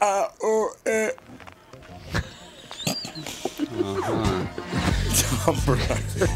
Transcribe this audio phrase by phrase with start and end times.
[0.00, 1.10] uh, oh, eh.
[5.44, 5.88] Tom Barnard.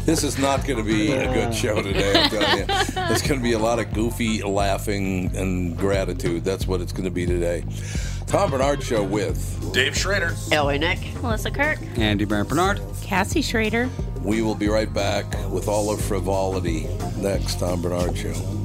[0.05, 2.23] This is not going to be a good show today.
[2.23, 6.43] I'm telling you, there's going to be a lot of goofy laughing and gratitude.
[6.43, 7.63] That's what it's going to be today.
[8.27, 10.33] Tom Barnard Show with Dave Schrader.
[10.51, 10.77] L.A.
[10.77, 10.99] Nick.
[11.21, 11.79] Melissa Kirk.
[11.97, 12.81] Andy Brand Barnard.
[13.01, 13.89] Cassie Schrader.
[14.21, 16.87] We will be right back with all of frivolity
[17.17, 18.64] next Tom Barnard Show.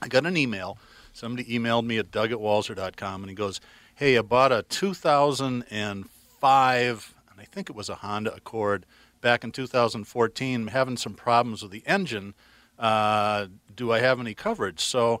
[0.00, 0.78] I got an email.
[1.12, 3.60] Somebody emailed me at doug at walser.com and he goes,
[3.96, 8.86] Hey, I bought a 2005, and I think it was a Honda Accord
[9.20, 10.62] back in 2014.
[10.62, 12.32] I'm having some problems with the engine.
[12.78, 14.80] Uh, do I have any coverage?
[14.80, 15.20] So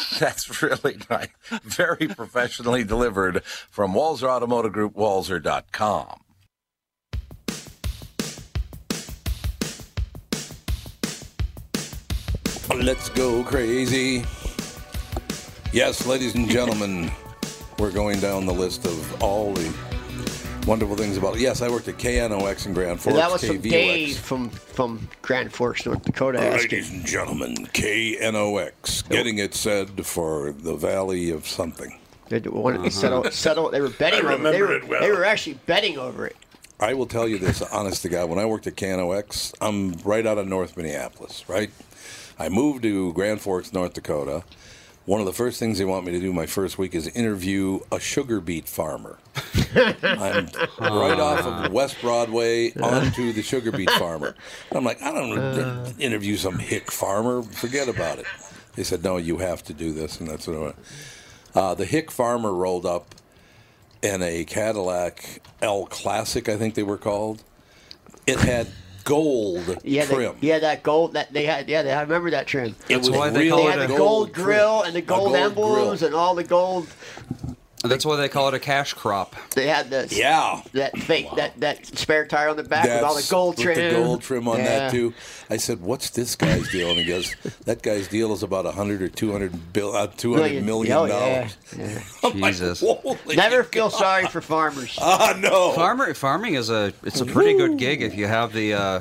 [0.21, 1.29] That's really nice.
[1.63, 6.21] Very professionally delivered from Walser Automotive Group, Walser.com.
[12.75, 14.23] Let's go crazy.
[15.73, 17.09] Yes, ladies and gentlemen,
[17.79, 19.73] we're going down the list of all the
[20.65, 21.41] wonderful things about it.
[21.41, 23.07] Yes, I worked at KNOX in Grand Forks.
[23.07, 26.39] And that was from Dave from, from Grand Forks, North Dakota.
[26.39, 26.71] asking.
[26.71, 31.97] Ladies and gentlemen, KNOX, getting it said for the Valley of something.
[32.29, 33.31] They wanted to settle, uh-huh.
[33.31, 33.69] settle.
[33.71, 34.51] They were betting I over.
[34.51, 35.01] They were, it well.
[35.01, 36.37] they were actually betting over it.
[36.79, 38.29] I will tell you this, honest to God.
[38.29, 41.69] When I worked at KNOX, I'm right out of North Minneapolis, right?
[42.39, 44.43] I moved to Grand Forks, North Dakota.
[45.11, 47.81] One of the first things they want me to do my first week is interview
[47.91, 49.19] a sugar beet farmer.
[49.75, 50.47] I'm
[50.79, 54.35] right off of West Broadway onto the sugar beet farmer.
[54.69, 57.43] And I'm like, I don't want to interview some hick farmer.
[57.43, 58.25] Forget about it.
[58.77, 60.75] They said, no, you have to do this, and that's what I went.
[61.53, 63.13] Uh, the hick farmer rolled up
[64.01, 67.43] in a Cadillac L Classic, I think they were called.
[68.25, 68.67] It had
[69.03, 70.35] gold Yeah, they, trim.
[70.41, 71.67] yeah, that gold that they had.
[71.69, 72.75] Yeah, they, I remember that trim.
[72.89, 74.45] It was why they real call They had a the gold, trim.
[74.45, 76.07] grill and the A gold, emblems grill.
[76.07, 76.87] and all the gold.
[77.83, 79.35] That's why they call it a cash crop.
[79.55, 80.61] They had the Yeah.
[80.73, 83.63] that fake that that spare tire on the back with all the That's- gold with
[83.65, 83.93] trim.
[83.93, 84.65] the gold trim on Yeah.
[84.65, 85.13] that too.
[85.49, 87.35] I said, "What's this guy's deal?" And he goes,
[87.65, 90.95] "That guy's deal is about a hundred or two hundred bill, uh, two hundred million
[90.95, 91.99] Oh, dollars." yeah.
[92.23, 92.81] I'm like, Jesus.
[92.81, 94.97] "Holy Never feel sorry for farmers.
[95.01, 95.71] Ah, no.
[95.71, 98.99] Farmer farming is a it's a pretty good gig if you have the uh,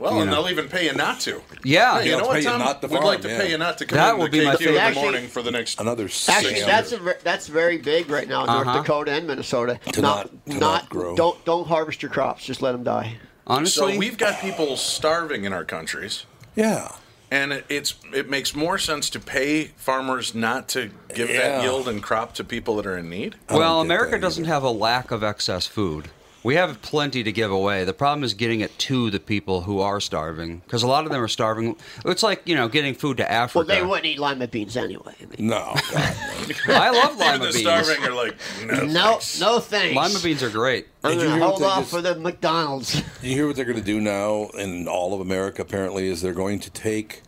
[0.00, 0.42] Well, you and know.
[0.42, 1.42] they'll even pay you not to.
[1.62, 2.58] Yeah, Hey, you know what, Tom?
[2.58, 3.38] not to We'd like to yeah.
[3.38, 4.94] pay you not to come That in would to be my KQ in the favorite.
[5.02, 5.78] morning for the next.
[5.78, 6.66] Another Actually, scam.
[6.66, 8.64] that's a, that's very big right now in Uh-huh.
[8.64, 9.78] North Dakota and Minnesota.
[9.92, 11.14] To not- to not grow.
[11.14, 12.44] Don't don't harvest your crops.
[12.46, 13.18] Just let them die.
[13.46, 16.24] honestly, So we've got people starving in our countries,
[16.56, 16.92] yeah.
[17.30, 21.58] and it, it's it makes more sense to pay farmers not to give Yeah.
[21.58, 23.34] that yield and crop to people that are in need.
[23.50, 24.54] Well, America doesn't either.
[24.54, 26.08] have a lack of excess food.
[26.42, 27.84] We have plenty to give away.
[27.84, 31.12] The problem is getting it to the people who are starving, because a lot of
[31.12, 31.76] them are starving.
[32.06, 33.58] It's like you know getting food to Africa.
[33.58, 35.14] Well, they wouldn't eat lima beans anyway.
[35.20, 35.74] I mean, No.
[35.92, 37.56] God, I love Even lima the beans.
[37.60, 39.94] starving are like, no, no, thanks." no thanks.
[39.96, 40.86] Lima beans are great.
[41.04, 43.02] I'm Did you gonna hold they off just- for the McDonald's.
[43.22, 45.60] You hear what they're going to do now in all of America?
[45.60, 47.20] Apparently, is they're going to take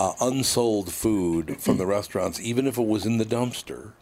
[0.00, 3.92] uh, unsold food from the restaurants, even if it was in the dumpster,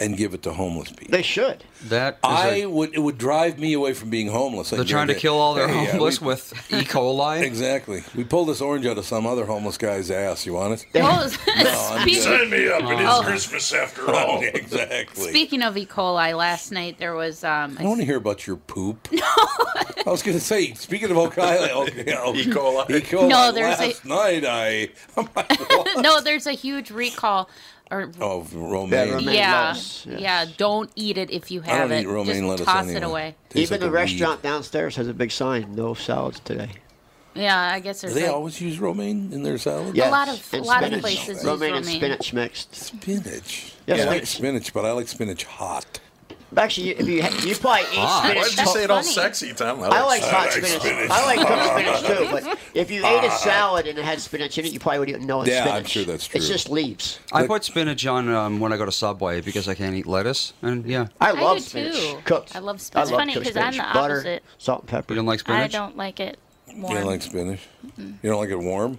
[0.00, 1.08] and give it to homeless people.
[1.10, 1.64] they should.
[1.84, 2.92] That I a, would.
[2.94, 4.70] It would drive me away from being homeless.
[4.70, 6.82] they're trying to kill all their Hey, yeah, homeless we- with E.
[6.84, 7.42] coli.
[7.42, 8.02] Exactly.
[8.16, 10.44] We pulled this orange out of some other homeless guy's ass.
[10.44, 10.86] You want it?
[10.94, 11.28] no, I'm
[12.02, 12.82] speaking, Sign me up.
[12.82, 13.22] It is Oh.
[13.24, 14.40] Christmas after all.
[14.42, 15.30] exactly.
[15.30, 15.86] speaking of E.
[15.86, 19.08] coli, last night there was um, I don't want to hear about your poop.
[19.12, 19.20] No.
[20.06, 21.20] I was going to say, speaking of E.
[21.20, 22.44] coli, okay, oh, E.
[22.46, 22.90] coli.
[22.90, 23.00] E.
[23.02, 23.28] coli.
[23.28, 24.88] No, there's a- last night I.
[25.16, 26.02] I'm like, what?
[26.02, 27.48] no, there's a huge recall.
[27.90, 29.12] Or Oh, romaine.
[29.12, 29.34] Romaine.
[29.34, 30.20] yeah, lettuce, yes.
[30.20, 30.44] yeah.
[30.58, 32.02] Don't eat it if you I have don't it.
[32.02, 32.96] eat romaine Just lettuce toss anyway.
[32.96, 33.34] it away.
[33.48, 36.68] Tastes Even like the a restaurant downstairs has a big sign: "No salads today."
[37.34, 39.94] Yeah, I guess there's Do they like, always use romaine in their salad?
[39.96, 40.08] Yes.
[40.08, 41.00] a lot of- and a lot of spinach.
[41.02, 42.74] places use romaine and spinach mixed.
[42.74, 43.72] Spinach.
[43.86, 44.28] Yes, I like spinach.
[44.28, 46.00] spinach, but I like spinach hot.
[46.56, 47.16] Actually, if you
[47.48, 48.22] you probably ate Ah.
[48.24, 48.42] spinach.
[48.56, 49.12] Why'd you say it all funny.
[49.12, 49.82] sexy, Tom?
[49.82, 50.80] I like hot like spinach.
[50.80, 51.10] spinach.
[51.10, 52.28] I like cooked spinach too.
[52.48, 55.24] But if you ate a salad and it had spinach in it, you probably wouldn't
[55.24, 55.78] know it's Yeah, spinach.
[55.80, 56.38] I'm sure that's true.
[56.38, 57.20] It's just leaves.
[57.32, 60.54] I put spinach on um, when I go to Subway because I can't eat lettuce,
[60.62, 61.96] and yeah, I I love do spinach.
[61.96, 62.18] too.
[62.24, 62.56] Cooked.
[62.56, 62.94] I love I spinach.
[62.94, 63.92] love It's funny because I'm spinach.
[63.92, 64.42] the Butter, opposite.
[64.56, 65.12] salt, and pepper.
[65.12, 65.74] you don't like spinach.
[65.74, 66.38] I don't like it
[66.74, 66.92] warm.
[66.94, 67.60] You don't like spinach?
[67.98, 68.98] You don't like it warm?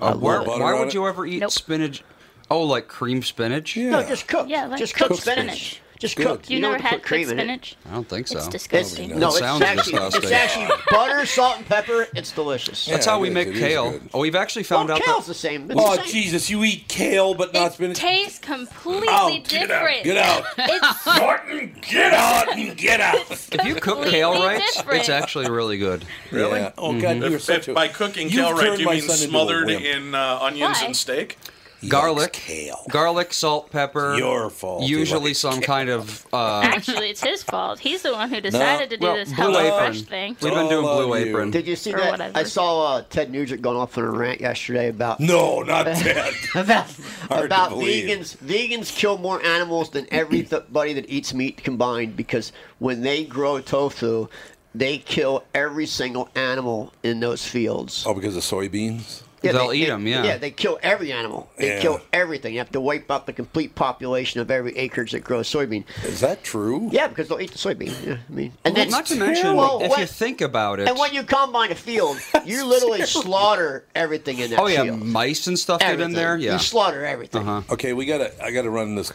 [0.00, 0.94] Uh, why love why would it.
[0.94, 1.50] you ever eat Nope.
[1.50, 2.02] spinach?
[2.50, 3.76] Oh, like cream spinach?
[3.76, 3.90] Yeah.
[3.90, 4.48] No, just cooked.
[4.48, 5.44] Yeah, like just cooked cooked spinach.
[5.76, 5.82] spinach.
[5.98, 6.26] Just Good.
[6.26, 6.48] cooked.
[6.50, 7.64] You, don't never have to had put cream cooked in it.
[7.64, 7.76] spinach?
[7.90, 8.36] I don't think so.
[8.36, 9.18] It's It's, disgusting.
[9.18, 12.06] no, it's sounds actually, it's actually butter, salt, and pepper.
[12.14, 12.86] It's delicious.
[12.86, 12.94] Yeah.
[12.94, 13.46] That's how we it is.
[13.46, 13.98] make kale.
[14.14, 15.68] Oh, we've actually Well, found out kale's that the same.
[15.70, 16.12] It's Oh, the same.
[16.12, 16.48] Jesus.
[16.50, 17.98] You eat kale, but not It spinach?
[17.98, 20.04] It tastes completely Oh, get out, different.
[20.04, 20.44] get out.
[20.58, 23.30] It's Norton, get out and get out.
[23.30, 25.00] if you cook kale right, different.
[25.00, 26.04] it's actually really good.
[26.30, 26.60] Really?
[26.60, 26.72] Yeah.
[26.78, 27.74] Oh, God, you're If, such a...
[27.74, 31.38] by cooking kale right, you mean son into a smothered in uh, onions and steak?
[31.80, 32.84] He Garlic, kale.
[32.90, 34.16] garlic, salt, pepper.
[34.16, 34.82] Your fault.
[34.82, 36.26] Usually likes some kind of.
[36.32, 37.78] Uh, Actually, it's his fault.
[37.78, 39.92] He's the one who decided to do well, this Blue Hello Apron.
[39.92, 40.36] Fresh thing.
[40.42, 41.26] We've been doing Blue of you.
[41.26, 41.50] Apron.
[41.52, 42.10] Did you see Or that?
[42.10, 42.36] whatever.
[42.36, 46.34] I saw uh, Ted Nugent going off on a rant yesterday about No, not that.
[46.56, 46.90] about,
[47.28, 48.36] Hard about vegans.
[48.38, 54.26] Vegans kill more animals than everybody that eats meat combined because when they grow tofu,
[54.74, 58.02] they kill every single animal in those fields.
[58.04, 59.22] oh, because of soybeans?
[59.40, 60.24] They'll they, eat they- 'em, yeah.
[60.24, 61.48] Yeah, they kill every animal.
[61.56, 61.80] They Yeah.
[61.80, 62.52] kill everything.
[62.54, 65.84] You have to wipe out the complete population of every acreage that grows soybean.
[66.04, 66.88] Is that true?
[66.92, 67.94] Yeah, because they'll eat the soybean.
[68.04, 70.80] Yeah, I mean, and Well, then not to mention, Well, if what- you think about
[70.80, 70.88] it.
[70.88, 75.02] and when you combine a field, you literally slaughter everything in that oh yeah, field.
[75.02, 76.36] mice and stuff get in there.
[76.36, 76.54] Yeah.
[76.54, 77.42] You slaughter everything.
[77.48, 77.72] Uh-huh.
[77.74, 78.32] Okay, we gotta.
[78.44, 79.12] I gotta run this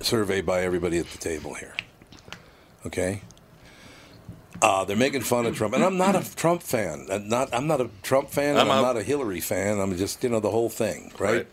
[0.00, 1.74] survey by everybody at the table here.
[2.86, 3.22] Okay.
[4.62, 7.06] Uh, they're making fun of Trump, and I'm not a Trump fan.
[7.10, 7.52] I'm not.
[7.52, 9.80] I'm not a Trump fan, I'm I'm, not a Hillary fan.
[9.80, 11.32] I'm just you know the whole thing, right?
[11.32, 11.46] Right.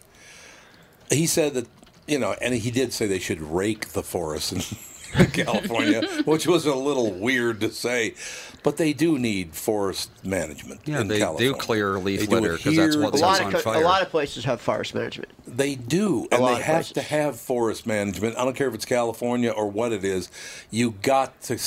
[1.09, 1.67] He said that
[2.07, 4.61] you know, and he did say they should rake the forest in
[5.33, 8.15] California, which was a little weird to say,
[8.63, 10.81] but they do need forest management.
[10.85, 11.53] Yeah, in they do California.
[11.55, 13.61] clear leaf They do it litter 'cause that's here, what A lot, do of on
[13.61, 15.29] co- a lot of places have forest management.
[15.47, 16.91] they do, A and they have places.
[16.93, 18.37] to have forest management.
[18.37, 20.29] I don't care if it's California or what it is.
[20.69, 21.57] You got to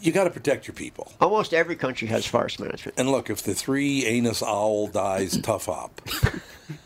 [0.00, 1.12] you got to protect your people.
[1.20, 2.98] Almost every country has forest management.
[2.98, 6.00] And look, if the three anus owl dies, tough up.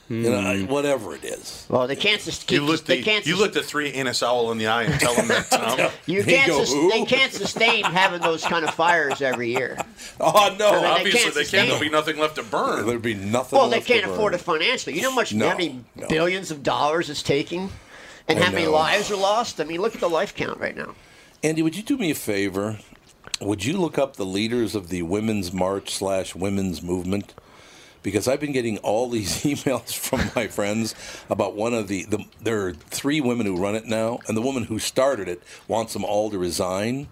[0.09, 0.67] you know, hmm.
[0.67, 1.67] whatever it is.
[1.69, 2.69] Well, they can't just You keep.
[2.69, 3.27] look they the can't.
[3.27, 5.91] you sus- look the three anus owl in the eye and tell them that Tom.
[6.07, 6.49] You They can't.
[6.49, 9.77] go, sus- they can't sustain having those kind of fires every year.
[10.21, 10.69] Oh no!
[10.71, 11.69] I mean, Obviously, can't they can't.
[11.69, 12.87] There'll be nothing left to burn.
[12.87, 13.59] There'd be nothing.
[13.59, 14.41] Well, they left can't afford burn.
[14.41, 14.97] it financially.
[14.97, 16.07] You know how much No, how many no.
[16.09, 17.71] billions of dollars it's taking,
[18.29, 19.61] and I how many lives are lost.
[19.61, 20.95] I mean, look at the life count right now.
[21.43, 22.79] Andy, would you do me a favor?
[23.41, 27.35] Would you look up the leaders of the Women's March slash Women's Movement?
[28.07, 30.95] Because I've been getting all these emails from my friends
[31.29, 32.25] about one of the, the.
[32.41, 35.93] There are three women who run it now, and the woman who started it wants
[35.93, 37.09] them all to resign.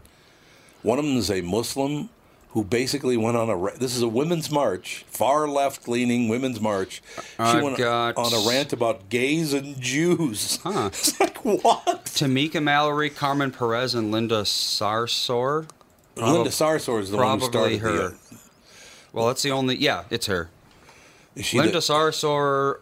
[0.82, 2.10] One of them is a Muslim
[2.50, 3.76] who basically went on a.
[3.76, 7.02] This is a women's march, far left leaning women's march.
[7.16, 10.60] She I've went got- on a rant about gays and Jews.
[10.62, 10.90] Huh.
[10.92, 12.04] It's like what?
[12.04, 15.66] Tamika Mallory, Carmen Perez, and Linda Sarsour.
[16.14, 17.92] Linda Sarsour is the one who started her.
[18.10, 18.16] the,
[19.12, 19.74] Well, that's the only.
[19.74, 20.50] Yeah, it's her.
[21.36, 22.78] Is she Linda the- Sarsour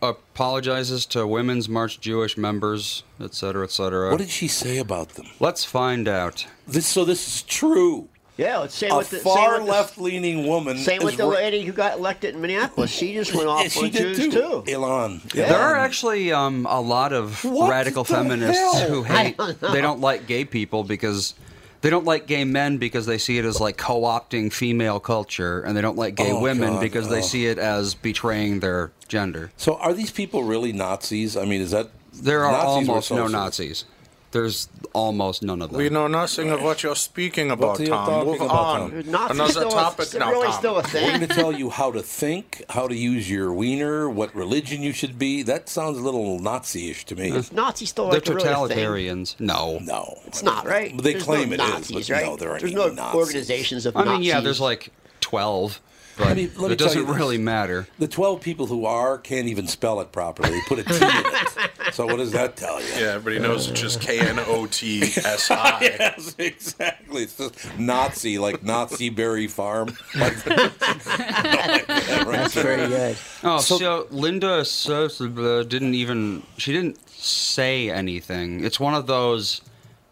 [0.00, 4.10] apologizes to Women's March Jewish members, et cetera, et cetera.
[4.10, 5.26] what did she say about them?
[5.40, 6.46] Let's find out.
[6.66, 8.08] This, so this is true.
[8.38, 10.78] Yeah, let's say A with the far with the- left-leaning woman.
[10.78, 12.90] Same is with the ra- lady who got elected in Minneapolis.
[12.90, 14.62] She just went off Yeah, she on did Jews too.
[14.66, 14.72] too.
[14.72, 15.20] Elon.
[15.34, 18.88] There are actually um, a lot of What radical feminists hell?
[18.88, 19.36] who hate.
[19.36, 19.60] don't.
[19.60, 21.34] They don't like gay people because
[21.82, 25.76] they don't like gay men because they see it as like co-opting female culture, and
[25.76, 27.22] they don't like gay Oh, women God, because they oh.
[27.22, 29.50] see it as betraying their gender.
[29.56, 31.36] So are these people really Nazis?
[31.36, 33.26] I mean, is that There are Nazis almost no?
[33.26, 33.84] Nazis.
[34.32, 35.78] There's almost none of them.
[35.78, 38.06] We know nothing of what you're speaking about, are you Tom.
[38.06, 38.90] talking Move about, on.
[38.90, 39.10] Tom?
[39.10, 40.58] Nazis Another still topic a, now, really Tom.
[40.58, 44.08] still a We're going to tell you how to think, how to use your wiener,
[44.10, 45.42] what religion you should be.
[45.42, 47.30] That sounds a little Nazi-ish to me.
[47.52, 49.38] Nazi still They're like a really totalitarians.
[49.38, 49.78] No.
[49.82, 50.96] No, It's not right.
[51.02, 52.24] They There's claim no it is, Nazis, but right?
[52.26, 53.14] no, there aren't There's any no Nazis.
[53.14, 54.08] organizations of Nazis.
[54.08, 54.28] I mean, Nazis.
[54.28, 55.80] yeah, there's like 12,
[56.18, 57.86] but Let me- let it tell doesn't you really matter.
[57.98, 60.50] The 12 people who are can't even spell it properly.
[60.50, 61.58] They put a T in it.
[61.92, 62.86] So what does that tell you?
[62.94, 65.80] Yeah, everybody knows it's just K N O T S I.
[65.82, 67.24] Yes, exactly.
[67.24, 69.94] It's just Nazi, like Nazi Berry Farm.
[70.14, 73.16] Like, That's very good.
[73.42, 78.64] Oh, so, Linda Sos- uh, didn't even she didn't say anything.
[78.64, 79.60] It's one of those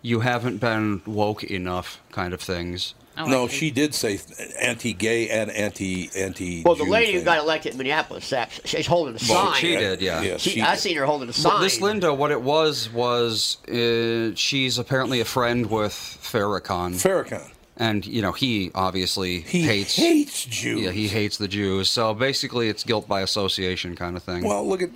[0.02, 2.94] you haven't been woke enough kind of things.
[3.26, 4.18] Oh, no, I she did say
[4.60, 6.62] anti-gay and anti anti.
[6.64, 8.32] Well, the lady who got elected in Minneapolis,
[8.64, 9.54] she's holding a sign.
[9.54, 10.22] she did, yeah.
[10.22, 10.80] Yeah, She, she I did.
[10.80, 11.62] seen her holding a But sign.
[11.62, 17.50] this Linda, what it was was uh, she's apparently a friend with Farrakhan, Farrakhan.
[17.76, 19.96] and you know he obviously He hates.
[19.96, 20.80] hates, Jews.
[20.82, 21.90] yeah, he hates the Jews.
[21.90, 24.44] So basically, it's guilt by association kind of thing.
[24.44, 24.90] Well, look at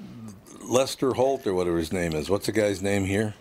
[0.62, 2.30] Lester Holt or whatever his name is.
[2.30, 3.34] What's the guy's name here?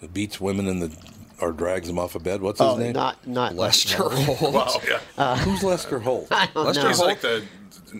[0.00, 0.96] That beats women in the
[1.40, 2.40] or drags him off of bed.
[2.42, 2.92] What's his oh, name?
[2.92, 4.52] not not Lester Holt.
[4.52, 5.00] Wow, yeah.
[5.16, 6.28] Uh, Who's Lester Holt?
[6.30, 6.88] I don't Lester know.
[6.88, 7.42] He's like the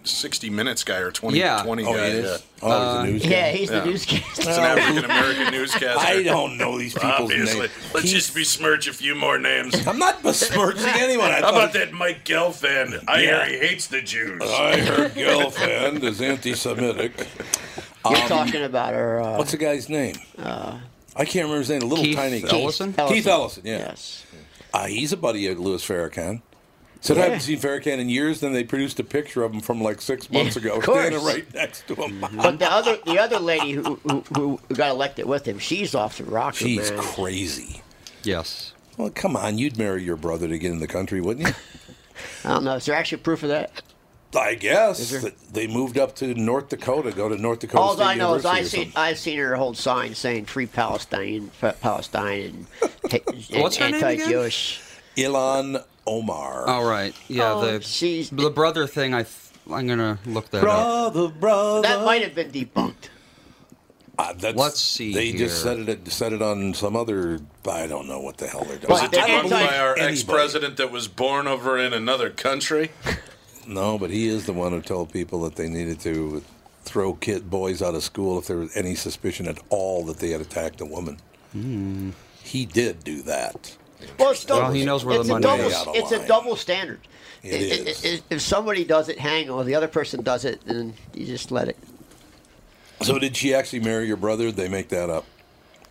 [0.04, 1.62] 60 Minutes guy or 20, Yeah.
[1.64, 2.10] 20 Oh, guy.
[2.10, 2.22] he Yeah.
[2.22, 2.42] is.
[2.62, 3.28] Oh, he's a um, news guy.
[3.30, 3.80] yeah, he's Yeah.
[3.80, 4.40] the newscaster.
[4.42, 5.98] It's an African American newscaster.
[5.98, 7.60] I don't know these people's Obviously.
[7.60, 7.72] names.
[7.94, 9.86] Let's He's- just besmirch a few more names.
[9.86, 11.30] I'm not besmirching anyone.
[11.30, 13.02] I How thought- about that Mike Gelfand?
[13.08, 13.44] I Yeah.
[13.46, 14.40] hear he hates the Jews.
[14.42, 17.26] I heard Gelfand is anti-Semitic.
[18.08, 19.20] You're um, talking about her.
[19.20, 20.14] Uh, What's the guy's name?
[20.38, 20.78] Uh,
[21.16, 21.82] I can't remember his name.
[21.82, 22.48] A little Keith tiny guy.
[22.48, 22.92] Keith Ellison?
[22.92, 23.62] Keith Ellison.
[23.66, 23.78] Yeah.
[23.78, 24.24] Yes.
[24.72, 26.42] Uh, he's a buddy of Louis Farrakhan.
[27.02, 28.40] Said I haven't seen Farrakhan in years.
[28.40, 31.24] Then they produced a picture of him from like six months Yeah, ago, of standing
[31.24, 32.20] right next to him.
[32.36, 36.18] But the other the other lady who, who who got elected with him, she's off
[36.18, 37.00] the rocker, She's man.
[37.00, 37.82] crazy.
[38.22, 38.74] Yes.
[38.98, 41.54] Well, come on, you'd marry your brother to get in the country, wouldn't you?
[42.44, 42.74] I don't know.
[42.74, 43.80] Is there actually proof of that?
[44.34, 45.20] I guess there?
[45.22, 48.34] that they moved up to North Dakota, go to North Dakota All State I know
[48.34, 48.92] is I or seen something.
[49.02, 52.66] I seen her hold signs saying "Free Palestine, Palestine,"
[53.10, 54.10] and, and What's her name again?
[54.20, 54.80] anti-Jewish.
[55.16, 56.66] Ilhan Omar.
[56.68, 57.14] All right.
[57.28, 57.52] Yeah.
[57.54, 59.14] Oh, the she's- the brother thing.
[59.14, 59.34] I th-
[59.70, 61.12] I'm gonna look that up.
[61.12, 61.82] brother, brother.
[61.82, 63.08] That might have been debunked.
[64.18, 65.76] Uh, that's, Let's see They just here.
[65.76, 66.12] said it.
[66.12, 67.40] Said it on some other.
[67.68, 68.90] I don't know what the hell they're doing.
[68.90, 72.28] Was Was it I debunked by our anybody- ex-president that was born over in another
[72.30, 72.90] country?
[73.70, 76.42] No, but he is the one who told people that they needed to
[76.82, 80.30] throw kid boys out of school if there was any suspicion at all that they
[80.30, 81.18] had attacked a woman.
[81.52, 82.10] Hmm.
[82.42, 83.76] He did do that.
[84.18, 86.02] Well, it's double, Well, he knows where the money a double, is.
[86.02, 87.00] It's a double standard.
[87.42, 87.56] It I-
[88.08, 88.22] I- is.
[88.28, 89.66] If somebody does it, hang on.
[89.66, 91.76] The other person does it, then you just let it.
[93.02, 94.46] So did she actually marry your brother?
[94.46, 95.24] Did they make that up?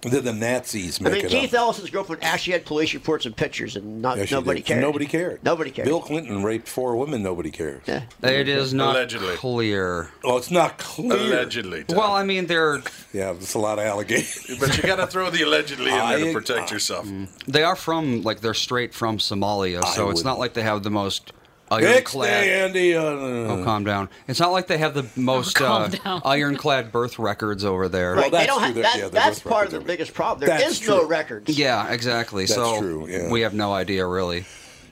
[0.01, 1.59] Did the Nazis I mean, it Keith up?
[1.59, 4.65] Ellison's girlfriend actually had police reports and pictures, and not, Yeah, nobody did.
[4.67, 4.81] cared.
[4.81, 5.43] Nobody cared.
[5.43, 5.87] Nobody cared.
[5.89, 7.21] Bill Clinton raped four women.
[7.21, 7.81] Nobody cares.
[7.85, 8.03] Yeah.
[8.23, 9.35] It is not Allegedly.
[9.35, 10.09] clear.
[10.23, 11.11] Well, it's not clear.
[11.13, 11.83] Allegedly.
[11.83, 11.97] Tom.
[11.97, 12.77] Well, I mean, they're
[13.11, 14.57] Yeah, there's a lot of allegations.
[14.59, 17.07] but you got to throw the allegedly in there I- to protect I- yourself.
[17.47, 20.39] they are from like they're straight from Somalia, I so it's not wouldn't.
[20.39, 21.38] like they have the most Next
[21.71, 22.29] ironclad.
[22.43, 22.95] day, Andy.
[22.95, 24.09] Uh, Oh, calm down.
[24.27, 25.89] It's not like they have the most uh,
[26.25, 28.13] ironclad birth records over there.
[28.15, 28.31] Right.
[28.31, 28.65] that's they don't true.
[28.67, 30.47] have that, yeah, they're that's both part of the biggest problem.
[30.47, 31.57] There That's is no records.
[31.57, 32.43] Yeah, exactly.
[32.45, 33.29] That's so true, yeah.
[33.31, 34.45] we have no idea really.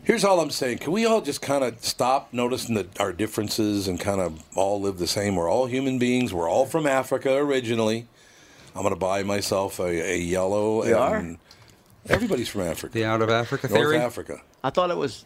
[0.03, 0.77] Here's all I'm saying.
[0.77, 4.79] Can we all just kind of stop noticing that our differences and kind of all
[4.79, 5.35] live the same?
[5.35, 6.33] We're all human beings.
[6.33, 8.07] We're all from Africa originally.
[8.73, 10.85] I'm going to buy myself a, a yellow.
[10.85, 11.37] You and
[12.07, 12.93] Everybody's from Africa.
[12.93, 13.97] The out of Africa North theory.
[13.97, 14.41] Africa.
[14.63, 15.25] I thought it was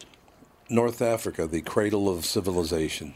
[0.72, 3.13] North Africa, the cradle of civilization,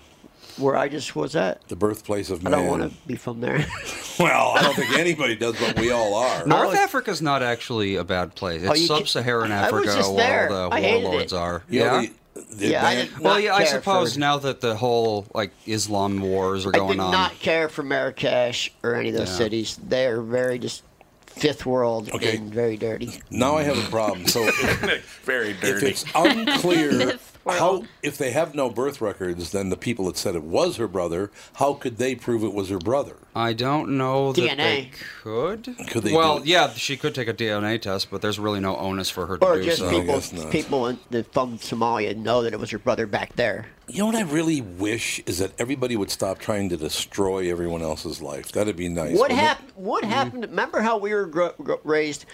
[0.58, 1.68] where I just was at.
[1.70, 2.54] the birthplace of man.
[2.54, 2.68] I man.
[2.70, 3.66] don't want to be from there.
[4.18, 6.46] Well, I don't think anybody does, but we all are.
[6.48, 8.62] North was- Africa's not actually a bad place.
[8.66, 11.36] Oh, It's you sub-Saharan I Africa just where all the warlords it.
[11.36, 11.64] are.
[11.70, 12.02] You yeah.
[12.34, 14.74] the- the Yeah, I man- did Well, not yeah, I suppose for- now that the
[14.78, 17.12] whole like Islam wars are going on, I going did on.
[17.12, 19.36] not care for Marrakesh or any of those Yeah.
[19.36, 19.78] cities.
[19.86, 20.84] They are very just
[21.26, 22.38] fifth world Okay.
[22.38, 23.20] and very dirty.
[23.30, 24.28] now I have a problem.
[24.28, 25.88] So if, Very if dirty.
[25.88, 30.44] it's unclear, how if they have no birth records, then the people that said it
[30.44, 33.18] was her brother, how could they prove it was her brother?
[33.36, 34.58] I don't know that DNA.
[34.58, 35.76] they could.
[35.88, 38.78] Could they well, do yeah, she could take a DNA test, but there's really no
[38.78, 39.90] onus for her to Or do just so.
[39.90, 43.68] people, people in, the, from Somalia know that it was her brother back there.
[43.88, 47.82] You know what I really wish is that everybody would stop trying to destroy everyone
[47.84, 48.52] else's life.
[48.52, 49.12] That'd be nice.
[49.12, 49.44] What wouldn't it?
[49.44, 49.72] happened?
[49.76, 50.42] What happened?
[50.46, 52.26] Remember how we were gro- gro- raised?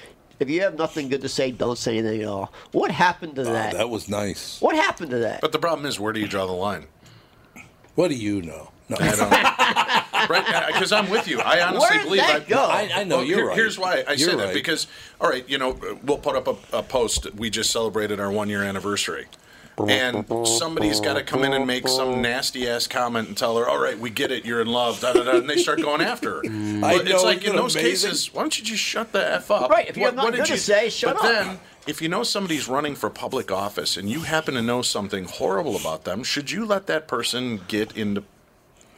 [0.42, 2.52] If you have nothing good to say, don't say anything at all.
[2.72, 3.74] What happened to Oh, that?
[3.74, 4.60] that was nice.
[4.60, 5.40] What happened to that?
[5.40, 6.88] But the problem is, where do you draw the line?
[7.94, 8.72] What do you know?
[8.90, 8.98] No.
[9.00, 10.30] I don't.
[10.30, 10.68] right?
[10.74, 11.40] Because I'm with you.
[11.42, 12.22] I honestly Where'd believe.
[12.22, 12.58] that I, go?
[12.66, 13.56] I, I know Well, you're here- right.
[13.56, 14.54] Here's why I You're say that right.
[14.56, 14.88] because,
[15.22, 17.32] all right, you know, we'll put up a, a post.
[17.36, 19.28] We just celebrated our one year anniversary.
[19.78, 23.68] And somebody's got to come in and make some nasty ass comment and tell her,
[23.68, 26.02] "All right, we get it, you're in love," da, da, da, and they start going
[26.02, 26.40] after her.
[26.46, 26.50] I
[26.98, 28.10] But know, it's like in those amazing?
[28.12, 29.72] cases, why don't you just shut the f up?
[29.72, 31.32] Right, if you have nothing did good to say, shut but up.
[31.32, 35.26] then, if you know somebody's running for public office and you happen to know something
[35.26, 38.24] horrible about them, should you let that person get into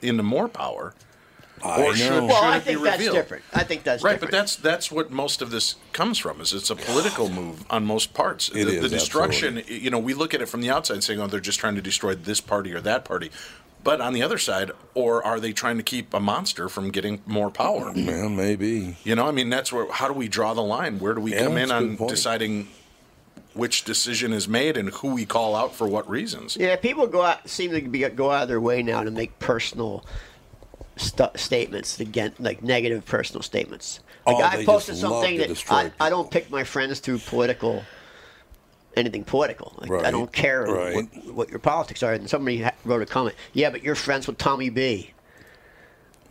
[0.02, 0.94] into more power?
[1.64, 1.94] I or know.
[1.94, 3.16] should- well, I it be think that's revealed?
[3.16, 3.44] different.
[3.54, 4.32] I think that's Right, different.
[4.32, 6.42] but that's that's what most of this comes from.
[6.42, 8.50] Is it's a political move on most parts.
[8.50, 9.64] It the, is, the destruction.
[9.68, 11.82] You know, we look at it from the outside, saying, "Oh, they're just trying to
[11.82, 13.32] destroy this party or that party,"
[13.84, 17.22] but on the other side, or are they trying to keep a monster from getting
[17.26, 17.92] more power?
[17.96, 18.98] Yeah, maybe.
[19.04, 19.90] You know, I mean, that's where.
[19.92, 21.00] How do we draw the line?
[21.00, 22.10] Where do we Yeah, come in that's a good on point.
[22.10, 22.68] deciding
[23.54, 26.58] which decision is made and who we call out for what reasons?
[26.60, 29.38] yeah, people go out seem to be go out of their way now to make
[29.40, 30.04] personal
[31.04, 34.00] stu- statements again, like negative personal statements.
[34.26, 37.84] Like Oh, I posted something that I, I don't pick my friends through political
[38.96, 39.74] anything political.
[39.78, 40.96] Like, I don't care right.
[40.96, 42.14] what, what your politics are.
[42.14, 43.36] And somebody wrote a comment.
[43.54, 45.12] Yeah, but you're friends with Tommy B.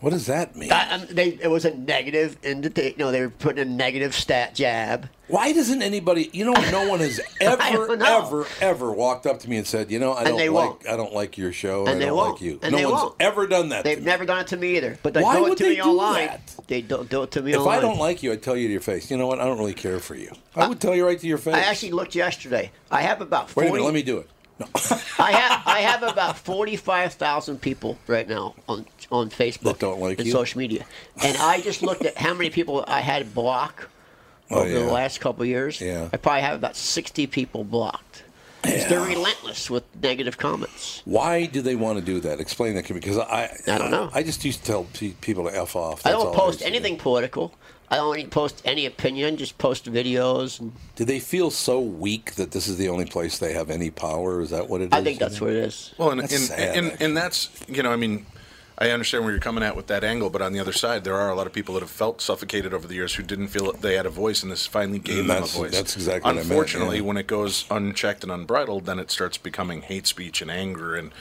[0.02, 0.68] What does that mean?
[0.68, 4.14] That, um, they, it was a negative, indita- you know, they were putting a negative
[4.16, 5.08] stat jab.
[5.28, 6.28] Why doesn't anybody?
[6.32, 10.00] You know, no one has ever, ever, ever walked up to me and said, "You
[10.00, 10.88] know, I And don't like, won't.
[10.88, 12.32] I don't like your show, And I they don't won't.
[12.34, 13.14] like you." And no they one's won't.
[13.20, 13.84] ever done that.
[13.84, 14.06] They've to me.
[14.06, 14.98] never done it to me either.
[15.04, 16.26] But they Why do it to they me do online.
[16.26, 16.54] that?
[16.66, 17.78] They don't do it to me If online.
[17.78, 19.08] I don't like you, I'd tell you to your face.
[19.08, 19.38] You know what?
[19.40, 20.32] I don't really care for you.
[20.56, 21.54] I would tell you right to your face.
[21.54, 22.72] I actually looked yesterday.
[22.90, 23.84] I have about Wait a minute.
[23.84, 24.28] Let me do it.
[24.90, 24.96] No.
[25.18, 29.78] I have I have about forty five thousand people right now on on Facebook That
[29.78, 30.32] don't like and you?
[30.32, 30.84] social media,
[31.22, 33.88] and I just looked at how many people I had block
[34.50, 34.78] Oh, over yeah.
[34.80, 35.80] the last couple of years.
[35.80, 36.10] Yeah.
[36.12, 38.22] I probably have about sixty people blocked.
[38.62, 41.02] They're relentless with negative comments.
[41.04, 42.38] Why do they want to do that?
[42.38, 44.10] Explain that to me, because I I don't know.
[44.14, 44.84] I just used to tell
[45.20, 46.06] people to f off.
[46.06, 46.74] I don't all post used to do.
[46.76, 47.54] anything political.
[47.92, 49.36] I don't even post any opinion.
[49.36, 50.58] Just post videos.
[50.58, 53.90] And Do they feel so weak that this is the only place they have any
[53.90, 54.40] power?
[54.40, 54.92] Is that what it is?
[54.92, 55.92] I think that's what it is.
[55.98, 57.04] Well, and That's and, sad, and, actually.
[57.04, 58.24] and that's you know, I mean,
[58.78, 61.16] I understand where you're coming at with that angle, but on the other side, there
[61.16, 63.70] are a lot of people that have felt suffocated over the years who didn't feel
[63.70, 65.72] that they had a voice, and this finally gave them a voice.
[65.72, 67.02] that's exactly what I meant, Unfortunately, yeah.
[67.02, 71.12] when it goes unchecked and unbridled, then it starts becoming hate speech and anger and.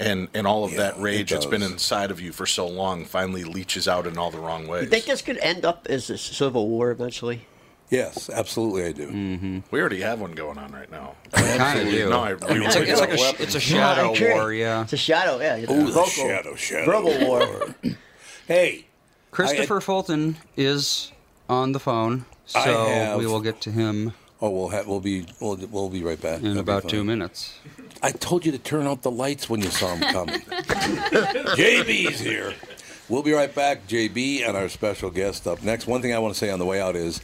[0.00, 2.68] And, and all of Yeah, that it rage that's been inside of you for so
[2.68, 4.84] long finally leaches out in all the wrong ways.
[4.84, 7.46] You think this could end up as a civil war eventually?
[7.90, 9.08] Yes, absolutely, I do.
[9.08, 9.58] Mm-hmm.
[9.70, 11.14] we already have one going on right now.
[11.32, 12.10] kind of do.
[12.10, 14.32] No, I, we it's like, it's like a, sh- it's a shadow I agree.
[14.34, 14.82] war, yeah.
[14.82, 15.58] It's a shadow, yeah.
[15.70, 16.84] Ooh, the shadow, shadow.
[16.84, 17.74] Verbal war.
[18.46, 18.86] Hey,
[19.30, 21.12] Christopher I- Fulton is
[21.48, 25.26] on the phone, so have- we will get to him oh, we'll have, we'll be
[25.40, 26.38] we'll, we'll be right back.
[26.38, 27.58] in That'll be about two minutes.
[28.02, 30.40] I told you to turn out the lights when you saw him coming.
[30.40, 32.54] JB's here.
[33.08, 33.86] We'll be right back.
[33.88, 35.86] JB and our special guest up next.
[35.86, 37.20] One thing I want to say on the way out is,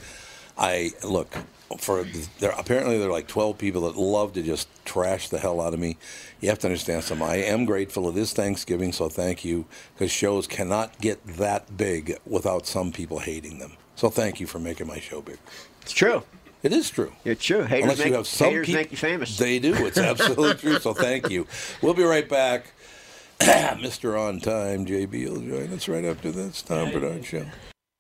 [0.57, 1.37] I look
[1.79, 2.05] for
[2.39, 2.53] there.
[2.53, 5.81] Apparently, there are like twelve people that love to just trash the hell out of
[5.81, 5.99] me.
[6.41, 7.27] You have to understand something.
[7.27, 8.09] I am grateful.
[8.09, 13.19] It is Thanksgiving, so thank you because shows cannot get that big without some people
[13.19, 13.73] hating them.
[13.97, 15.39] So thank you for making my show big.
[15.83, 16.23] It's true.
[16.65, 17.13] It is true.
[17.25, 17.63] You're true.
[17.65, 19.37] Haters, Unless make, you have some haters peop- make you famous.
[19.37, 19.75] They do.
[19.87, 20.79] It's absolutely true.
[20.81, 21.47] So thank you.
[21.83, 22.73] We'll be right back.
[23.41, 24.19] Mr.
[24.19, 26.63] On Time, JB will join us right after this.
[26.63, 27.45] Tom Barnard Show.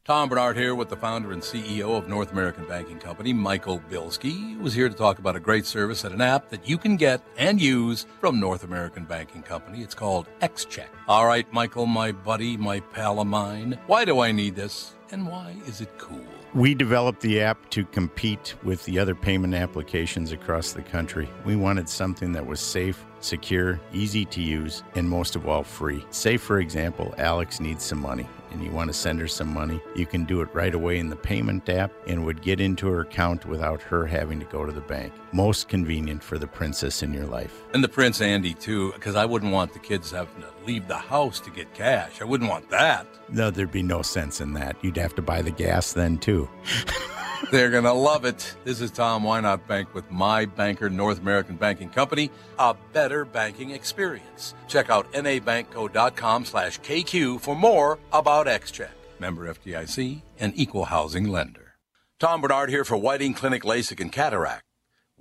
[0.07, 4.57] Tom Barnard here with the founder and CEO of North American Banking Company, Michael Bilski,
[4.59, 6.96] who is here to talk about a great service and an app that you can
[6.96, 9.83] get and use from North American Banking Company.
[9.83, 10.88] It's called XCheck.
[11.09, 15.27] All right, Michael, my buddy, my pal of mine, why do I need this and
[15.27, 16.20] why is it cool?
[16.54, 21.28] We developed the app to compete with the other payment applications across the country.
[21.44, 26.06] We wanted something that was safe, secure, easy to use, and most of all, free.
[26.10, 29.80] Say, for example, Alex needs some money and you want to send her some money.
[29.94, 33.00] You can do it right away in the payment app and would get into her
[33.00, 35.12] account without her having to go to the bank.
[35.32, 37.62] Most convenient for the princess in your life.
[37.74, 40.96] And the Prince Andy, too, because I wouldn't want the kids having to leave the
[40.96, 42.22] house to get cash.
[42.22, 43.06] I wouldn't want that.
[43.28, 44.76] No, there'd be no sense in that.
[44.82, 46.48] You'd have to buy the gas then, too.
[47.50, 48.57] They're going to love it.
[48.64, 53.24] This is Tom Why Not Bank with My Banker North American Banking Company, a better
[53.24, 54.54] banking experience.
[54.68, 58.90] Check out nabankco.com slash KQ for more about XCheck.
[59.18, 61.74] Member FDIC, an equal housing lender.
[62.18, 64.63] Tom Barnard here for Whiting Clinic LASIK and Cataract.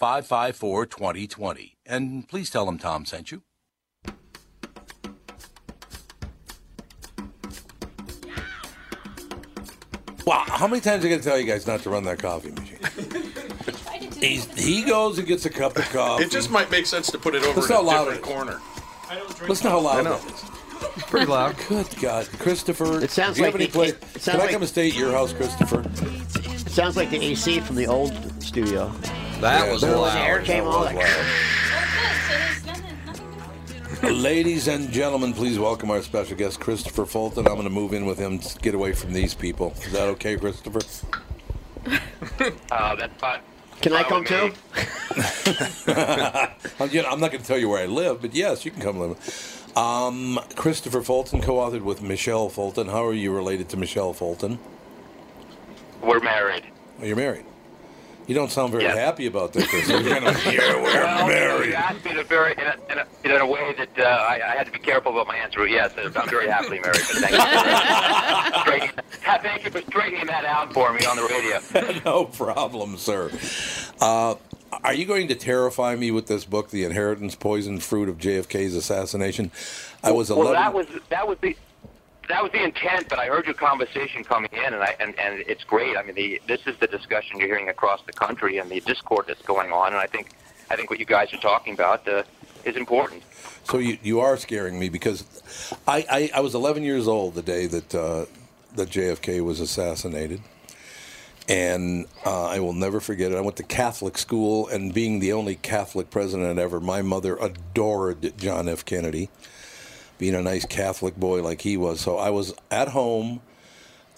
[0.00, 1.72] 855-554-2020.
[1.86, 3.42] And please tell them Tom sent you.
[10.26, 12.50] Wow, how many times I got to tell you guys not to run that coffee
[12.50, 12.78] machine?
[14.20, 16.24] He's, he goes and gets a cup of coffee.
[16.24, 18.20] It just might make sense to put it over Listen in how a loud different
[18.20, 18.34] it is.
[18.34, 18.60] corner.
[19.48, 20.20] Listen to how loud I know.
[21.08, 21.56] Pretty loud.
[21.68, 23.02] Good God, Christopher.
[23.02, 23.88] It sounds do you like have any the- play?
[23.88, 25.80] it sounds Can I like- come and stay at your house, Christopher?
[25.86, 28.92] It sounds like the AC from the old studio.
[29.40, 30.44] That Yeah, was that was air loud.
[30.46, 31.06] came That all was that- loud.
[32.28, 32.96] So there's nothing,
[34.02, 34.22] nothing.
[34.22, 37.46] Ladies and gentlemen, please welcome our special guest, Christopher Fulton.
[37.46, 39.72] I'm going to move in with him to get away from these people.
[39.82, 40.80] Is that okay, Christopher?
[42.70, 43.40] Uh, that's fine.
[43.80, 44.52] Can I come too?
[46.82, 48.70] I'm, you know, I'm not going to tell you where I live, but yes, you
[48.70, 49.72] can come live.
[49.76, 52.88] Um, Christopher Fulton, co-authored with Michelle Fulton.
[52.88, 54.58] How are you related to Michelle Fulton?
[56.02, 56.64] We're married.
[56.98, 57.46] Well, you're married.
[58.30, 58.96] You don't sound very Yes.
[58.96, 60.02] happy about that, Christopher.
[60.08, 61.70] You're gonna- yeah, we're Well, married.
[61.70, 64.02] you asked me in a very in a, in a, in a way that uh,
[64.04, 65.66] I, I had to be careful about my answer.
[65.66, 67.00] Yes, I'm very happily married.
[67.08, 68.52] But thank you.
[68.52, 69.04] For straightening,
[69.42, 72.00] thank you for straightening that out for me on the radio.
[72.04, 73.32] no problem, sir.
[74.00, 74.36] Uh,
[74.84, 78.76] are you going to terrify me with this book, The Inheritance Poisoned Fruit of JFK's
[78.76, 79.50] Assassination?
[80.04, 81.56] I was a little Well, that was that was the
[82.30, 83.08] that was the intent.
[83.08, 85.96] But I heard your conversation coming in, and I and, and it's great.
[85.96, 89.26] I mean, the, this is the discussion you're hearing across the country and the discord
[89.28, 89.88] that's going on.
[89.88, 90.30] And I think
[90.70, 92.22] I think what you guys are talking about uh,
[92.64, 93.22] is important.
[93.64, 95.24] So you, you are scaring me because
[95.86, 98.26] I, I, I was 11 years old the day that uh,
[98.76, 100.40] that JFK was assassinated,
[101.48, 103.38] and uh, I will never forget it.
[103.38, 108.36] I went to Catholic school, and being the only Catholic president ever, my mother adored
[108.38, 108.84] John F.
[108.84, 109.28] Kennedy,
[110.20, 111.98] being a nice Catholic boy like he was.
[111.98, 113.40] So I was at home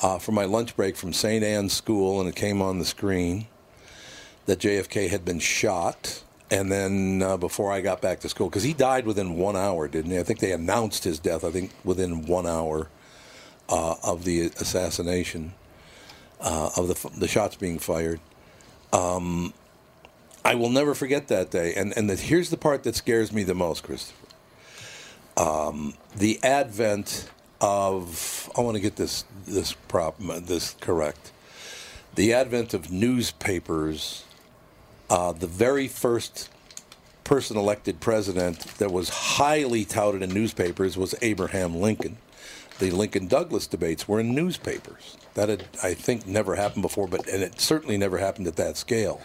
[0.03, 1.45] uh, for my lunch break from St.
[1.45, 3.47] Anne's School, and it came on the screen
[4.47, 6.25] that JFK had been shot.
[6.51, 9.87] And then uh, before I got back to school, because he died within one hour,
[9.87, 10.19] didn't he?
[10.19, 11.45] I think they announced his death.
[11.45, 12.89] I think within one hour
[13.69, 15.55] uh, of the assassination,
[16.41, 18.19] uh, of the the shots being fired.
[18.93, 19.55] Um,
[20.45, 21.75] I will never forget that day.
[21.75, 24.22] And and the, here's the part that scares me the most, Christopher.
[25.37, 31.33] Um, the advent of I want to get this this prop this correct.
[32.15, 34.25] The advent of newspapers
[35.13, 36.49] uh, the very first
[37.23, 42.17] person elected president that was highly touted in newspapers was Abraham Lincoln.
[42.79, 45.19] The Lincoln Douglas debates were in newspapers.
[45.35, 48.79] That had, I think, never happened before, but and it certainly never happened at that
[48.79, 49.21] scale.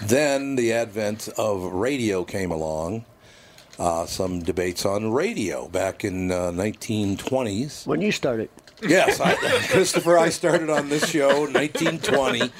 [0.00, 3.04] Then the advent of radio came along.
[3.82, 7.84] Uh, some debates on radio back in uh, 1920s.
[7.84, 8.48] When you started.
[8.80, 9.34] Yes, I,
[9.70, 12.52] Christopher, I started on this show in 1920,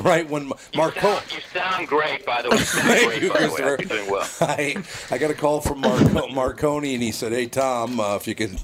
[0.02, 1.12] right when Marco.
[1.12, 2.56] You sound great, by the way.
[2.58, 3.56] You sound Thank great, you, by the way.
[3.56, 3.76] Christopher.
[3.78, 4.28] You're doing well.
[4.40, 8.26] I I got a call from Marco, Marconi, and he said, "Hey Tom, uh, if
[8.26, 8.58] you could."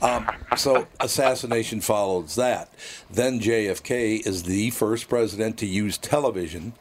[0.00, 2.72] Um, so assassination follows that.
[3.10, 6.72] Then JFK is the first president to use television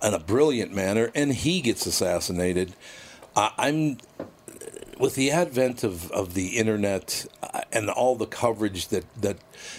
[0.00, 2.76] in a brilliant manner, and he gets assassinated.
[3.36, 3.98] I I'm
[4.98, 9.36] with the advent of, of the internet uh, and all the coverage that, that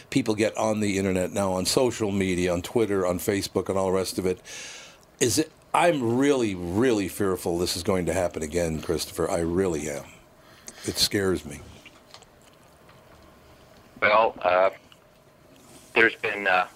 [0.09, 3.87] people get on the internet now on social media, on Twitter, on Facebook, and all
[3.87, 4.39] the rest of it,
[5.19, 5.51] is it?
[5.73, 9.29] I'm really, really fearful this is going to happen again, Christopher.
[9.29, 10.05] I really am.
[10.85, 11.59] It scares me.
[14.01, 14.69] Well, uh,
[15.93, 16.67] there's been uh,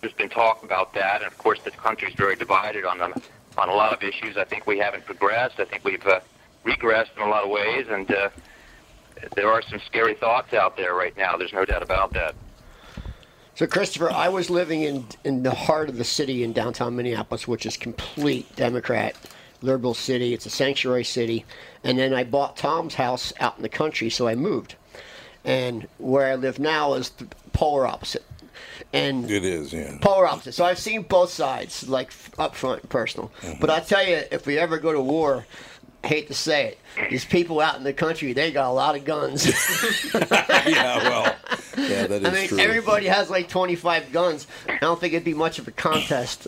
[0.00, 3.14] there's been talk about that, and of course the country's very divided on them
[3.58, 4.36] on a lot of issues.
[4.36, 5.58] I think we haven't progressed.
[5.58, 6.20] I think we've uh,
[6.64, 8.28] regressed in a lot of ways, and uh,
[9.34, 11.36] there are some scary thoughts out there right now.
[11.36, 12.34] There's no doubt about that.
[13.54, 17.48] So, Christopher, I was living in in the heart of the city in downtown Minneapolis,
[17.48, 19.16] which is complete Democrat,
[19.62, 20.34] liberal city.
[20.34, 21.46] It's a sanctuary city.
[21.82, 24.74] And then I bought Tom's house out in the country, so I moved.
[25.44, 28.24] And where I live now is the polar opposite.
[28.92, 29.98] And It is, yeah.
[30.00, 30.52] polar opposite.
[30.54, 33.30] So I've seen both sides, like f- up front and personal.
[33.60, 35.44] But I tell you, if we ever go to war,
[36.04, 38.94] I hate to say it, these people out in the country, they got a lot
[38.96, 39.44] of guns.
[40.14, 41.34] yeah, well,
[41.76, 42.58] yeah, that is I mean, true.
[42.60, 44.46] everybody has like 25 guns.
[44.68, 46.46] I don't think it'd be much of a contest.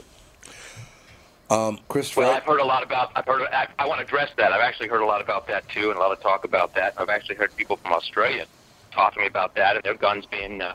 [1.51, 3.11] Um, Christopher, Well, I've heard a lot about.
[3.17, 3.43] I've heard.
[3.53, 4.53] I, I want to address that.
[4.53, 6.93] I've actually heard a lot about that too, and a lot of talk about that.
[6.99, 8.45] I've actually heard people from Australia
[8.93, 10.75] talking to me about that, and their guns being uh,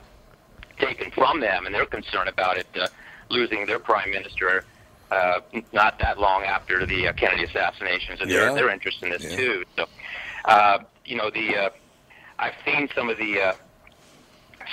[0.77, 2.87] taken from them, and they're concerned about it uh,
[3.29, 4.65] losing their prime minister.
[5.11, 5.39] Uh,
[5.73, 8.39] not that long after the uh, Kennedy assassinations, and Yeah.
[8.39, 9.35] they're they're interested in this Yeah.
[9.37, 9.63] too.
[9.77, 9.85] So,
[10.45, 11.69] uh, you know, the uh,
[12.39, 13.53] I've seen some of the uh,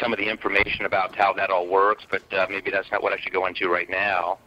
[0.00, 3.12] some of the information about how that all works, but uh, maybe that's not what
[3.12, 4.38] I should go into right now.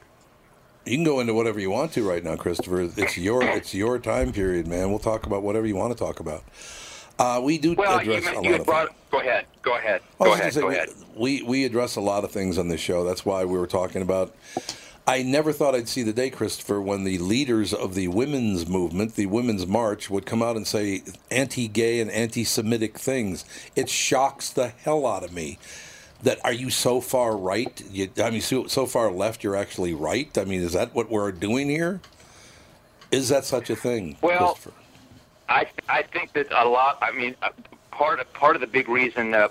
[0.85, 2.81] you can go into whatever you want to right now, Christopher.
[2.97, 4.89] It's your it's your time period, man.
[4.89, 6.43] We'll talk about whatever you want to talk about.
[7.19, 8.95] Uh, we do Well, you, address a you lot had of brought.
[9.11, 9.45] Go ahead.
[9.61, 10.01] Go ahead.
[10.19, 10.53] Go ahead.
[10.53, 10.89] gonna Go say, ahead.
[11.15, 13.03] We we address a lot of things on this show.
[13.03, 14.35] That's why we were talking about.
[15.05, 19.15] I never thought I'd see the day, Christopher, when the leaders of the women's movement,
[19.15, 23.43] the women's march, would come out and say anti-gay and anti-Semitic things.
[23.75, 25.59] It shocks the hell out of me.
[26.23, 27.83] That are you so far right?
[27.91, 30.35] You, I mean, so, so far left, you're actually right.
[30.37, 31.99] I mean, is that what we're doing here?
[33.11, 34.71] Is that such a thing, Well, Christopher?
[35.53, 36.97] I I think that a lot.
[37.01, 37.49] I mean, uh,
[37.91, 39.49] part of part of the big reason uh,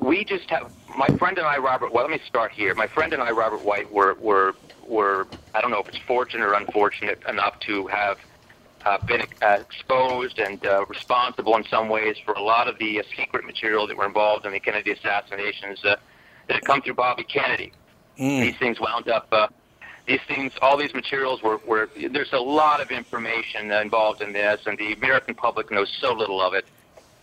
[0.00, 1.92] we just have my friend and I, Robert.
[1.92, 2.74] Well, let me start here.
[2.74, 4.54] My friend and I, Robert White, were were
[4.86, 8.18] were I don't know if it's fortunate or unfortunate enough to have
[8.84, 12.98] uh, been uh, exposed and uh, responsible in some ways for a lot of the
[12.98, 15.96] uh, secret material that were involved in the Kennedy assassinations uh,
[16.48, 17.72] that had come through Bobby Kennedy.
[18.40, 19.28] These things wound up.
[19.30, 19.48] Uh,
[20.06, 21.88] these things, all these materials were, were.
[22.10, 26.40] There's a lot of information involved in this, and the American public knows so little
[26.40, 26.64] of it.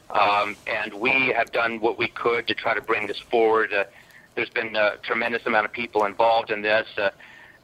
[0.10, 3.74] Um, and we have done what we could to try to bring this forward.
[3.74, 3.86] Uh,
[4.36, 7.10] there's been a tremendous amount of people involved in this, uh,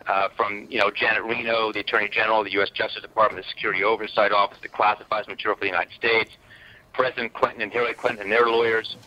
[0.08, 2.70] uh, from you know Janet Reno, the Attorney General of the U.S.
[2.70, 6.32] Justice Department, the Security Oversight Office, that classifies material for the United States,
[6.92, 8.98] President Clinton and Hillary Clinton and their lawyers,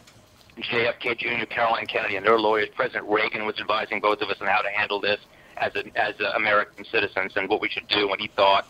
[0.57, 2.69] JFK Jr., Caroline Kennedy and their lawyers.
[2.75, 5.21] President Reagan was advising both of us on how to handle this
[5.57, 8.67] as a, as a American citizens and what we should do and what he thought.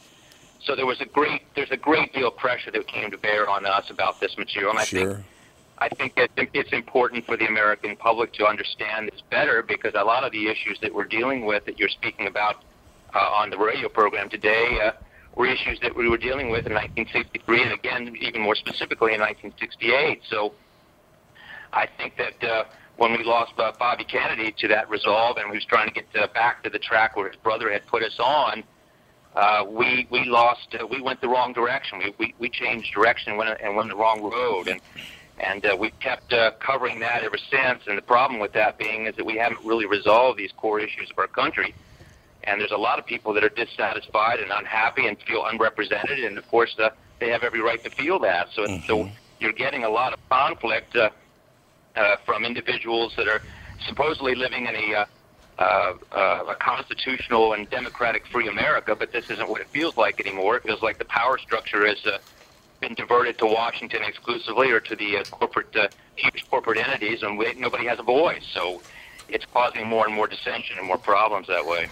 [0.63, 3.49] So there was a great there's a great deal of pressure that came to bear
[3.49, 5.25] on us about this material, and I think
[5.79, 10.05] I think it, it's important for the American public to understand this better because a
[10.05, 12.63] lot of the issues that we're dealing with that you're speaking about
[13.15, 14.93] uh, on the radio program today uh,
[15.35, 19.21] were issues that we were dealing with in 1963 and again even more specifically in
[19.21, 20.23] 1968.
[20.29, 20.55] So
[21.73, 22.65] I think that uh,
[22.97, 26.07] when we lost uh, Bobby Kennedy to that resolve and we was trying to get
[26.19, 28.65] uh, back to the track where his brother had put us on,
[29.35, 30.75] uh, we we lost.
[30.81, 31.99] Uh, we went the wrong direction.
[31.99, 34.69] We we, we changed direction and went, and went the wrong road.
[34.69, 34.81] And
[35.39, 37.83] and uh, we've kept uh, covering that ever since.
[37.87, 41.11] And the problem with that being is that we haven't really resolved these core issues
[41.11, 41.75] of our country.
[42.45, 46.21] And there's a lot of people that are dissatisfied and unhappy and feel unrepresented.
[46.25, 48.49] And of course, uh, they have every right to feel that.
[48.55, 51.11] So so you're getting a lot of conflict uh,
[51.97, 53.43] uh, from individuals that are
[53.87, 55.07] supposedly living in a uh,
[55.59, 60.21] uh, uh, a constitutional and democratic free America, but this isn't what it feels like
[60.21, 60.57] anymore.
[60.57, 62.19] It feels like the power structure has uh,
[62.81, 67.39] been diverted to Washington exclusively or to the uh, corporate, uh, huge corporate entities, and
[67.39, 68.45] we, nobody has a voice.
[68.53, 68.83] So
[69.31, 71.89] it's causing more and more dissension and more problems that way.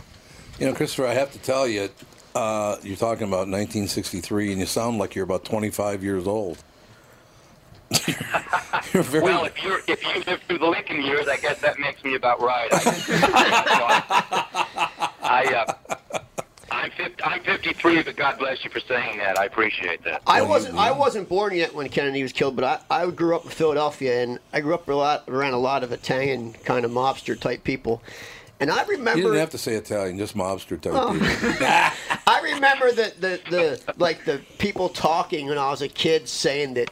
[0.59, 1.89] You know, Christopher, I have to tell you,
[2.35, 6.63] uh, you're talking about 1963, and you sound like you're about 25 years old.
[8.93, 9.25] You're very.
[9.25, 12.15] Well, if you're if you live through the Lincoln years, I guess that makes me
[12.15, 12.69] about right.
[12.73, 14.03] I,
[15.23, 16.19] I uh,
[16.71, 19.39] I'm 50, I'm 53, but God bless you for saying that.
[19.39, 20.23] I appreciate that.
[20.27, 23.45] I wasn't I wasn't born yet when Kennedy was killed, but I, I grew up
[23.45, 26.91] in Philadelphia and I grew up a lot around a lot of Italian kind of
[26.91, 28.03] mobster type people.
[28.61, 31.13] And I remember you remember didn't have to say Italian, just mobster type Oh.
[31.13, 31.67] people.
[32.27, 36.75] I remember the, the, the like the people talking when I was a kid saying
[36.75, 36.91] that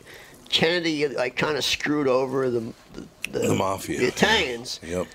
[0.53, 2.73] Kennedy like kind of screwed over the
[3.31, 3.99] the, The mafia.
[3.99, 5.07] the Italians Yep.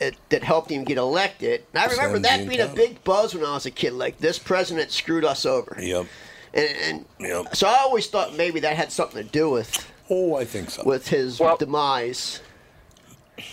[0.00, 1.64] it, that helped him get elected.
[1.74, 3.92] And I remember that being a big buzz when I was a kid.
[3.92, 5.76] Like this president screwed us over.
[5.80, 6.06] Yep.
[6.54, 7.56] And, and Yep.
[7.56, 10.82] so I always thought maybe that had something to do with Oh, I think so.
[10.84, 12.40] with his Well- demise.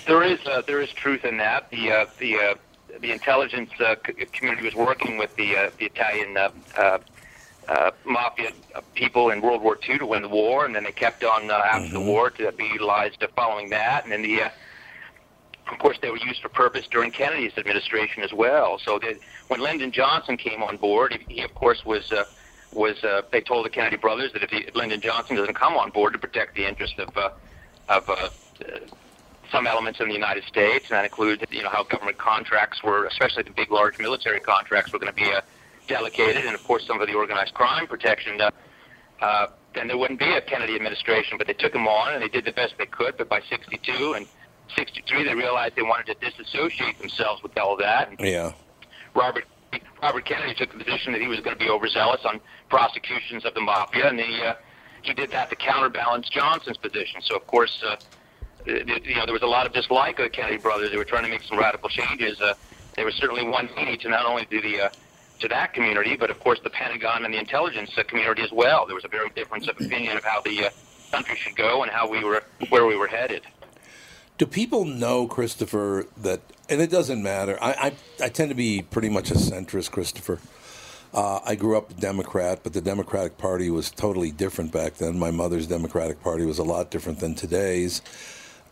[0.05, 1.69] There is uh, there is truth in that.
[1.71, 2.53] The uh, the uh,
[2.99, 3.95] the intelligence uh,
[4.31, 6.37] community was working with the uh, the Italian
[7.71, 8.51] uh, mafia
[8.95, 11.53] people in World War II to win the war, and then they kept on uh,
[11.53, 14.43] after the war to be utilized following that, and then the.
[14.43, 14.49] Uh,
[15.71, 18.77] of course, they were used for purpose during Kennedy's administration as well.
[18.83, 22.25] So that when Lyndon Johnson came on board, he, he of course was uh,
[22.73, 25.75] was uh, they told the Kennedy brothers that if, he, if Lyndon Johnson doesn't come
[25.75, 27.29] on board to protect the interest of uh,
[27.87, 28.29] of uh, uh,
[29.49, 33.05] some elements in the United States, and that included you know how government contracts were,
[33.05, 35.41] especially the big large military contracts, were going to be uh,
[35.91, 38.39] delegated, and of course some of the organized crime protection.
[38.39, 38.51] Uh,
[39.21, 42.27] uh, then there wouldn't be a Kennedy administration, but they took him on and they
[42.27, 43.17] did the best they could.
[43.17, 44.27] But by 62 and
[44.75, 48.09] 63, they realized they wanted to disassociate themselves with all that.
[48.09, 48.53] And Yeah.
[49.13, 49.45] Robert
[50.01, 53.53] Robert Kennedy took the position that he was going to be overzealous on prosecutions of
[53.53, 54.55] the mafia, and he uh,
[55.01, 57.21] he did that to counterbalance Johnson's position.
[57.21, 57.95] So of course, uh,
[58.65, 60.91] you know, there was a lot of dislike of the Kennedy brothers.
[60.91, 62.39] They were trying to make some radical changes.
[62.41, 62.53] Uh,
[62.95, 64.89] they were certainly one meaning to not only to the uh,
[65.41, 68.85] to that community, but of course the Pentagon and the intelligence community as well.
[68.85, 70.69] There was a very difference of opinion of how the uh,
[71.11, 73.43] country should go and how we were where we were headed.
[74.37, 78.81] Do people know, Christopher, that, and it doesn't matter, I, I, I tend to be
[78.81, 80.39] pretty much a centrist, Christopher.
[81.13, 85.19] Uh, I grew up a Democrat, but the Democratic Party was totally different back then.
[85.19, 88.01] My mother's Democratic Party was a lot different than today's.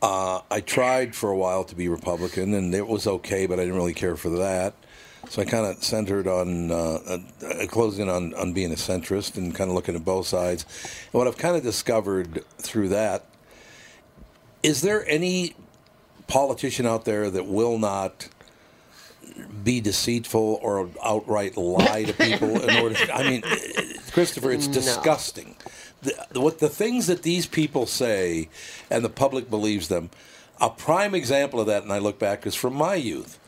[0.02, 3.64] Uh, I tried for a while to be Republican, and it was okay, but I
[3.64, 4.74] didn't really care for that.
[5.28, 6.76] So I kind of centered on, uh,
[7.44, 10.64] uh, closed in on, on being a centrist and kind of looking at both sides.
[11.12, 13.26] And what I've kind of discovered through that
[14.64, 15.56] is there any
[16.28, 18.28] politician out there that will not
[19.64, 23.42] be deceitful or outright lie to people in order to, I mean,
[24.12, 24.74] Christopher, it's No.
[24.74, 25.56] disgusting.
[26.02, 28.50] The, what the things that these people say
[28.90, 30.10] and the public believes them,
[30.60, 33.40] a prime example of that, and I look back, is from my youth.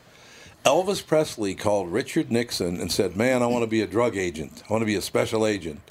[0.66, 4.62] Elvis Presley called Richard Nixon and said, Man, I want to be a drug agent.
[4.70, 5.82] I want to be a special agent.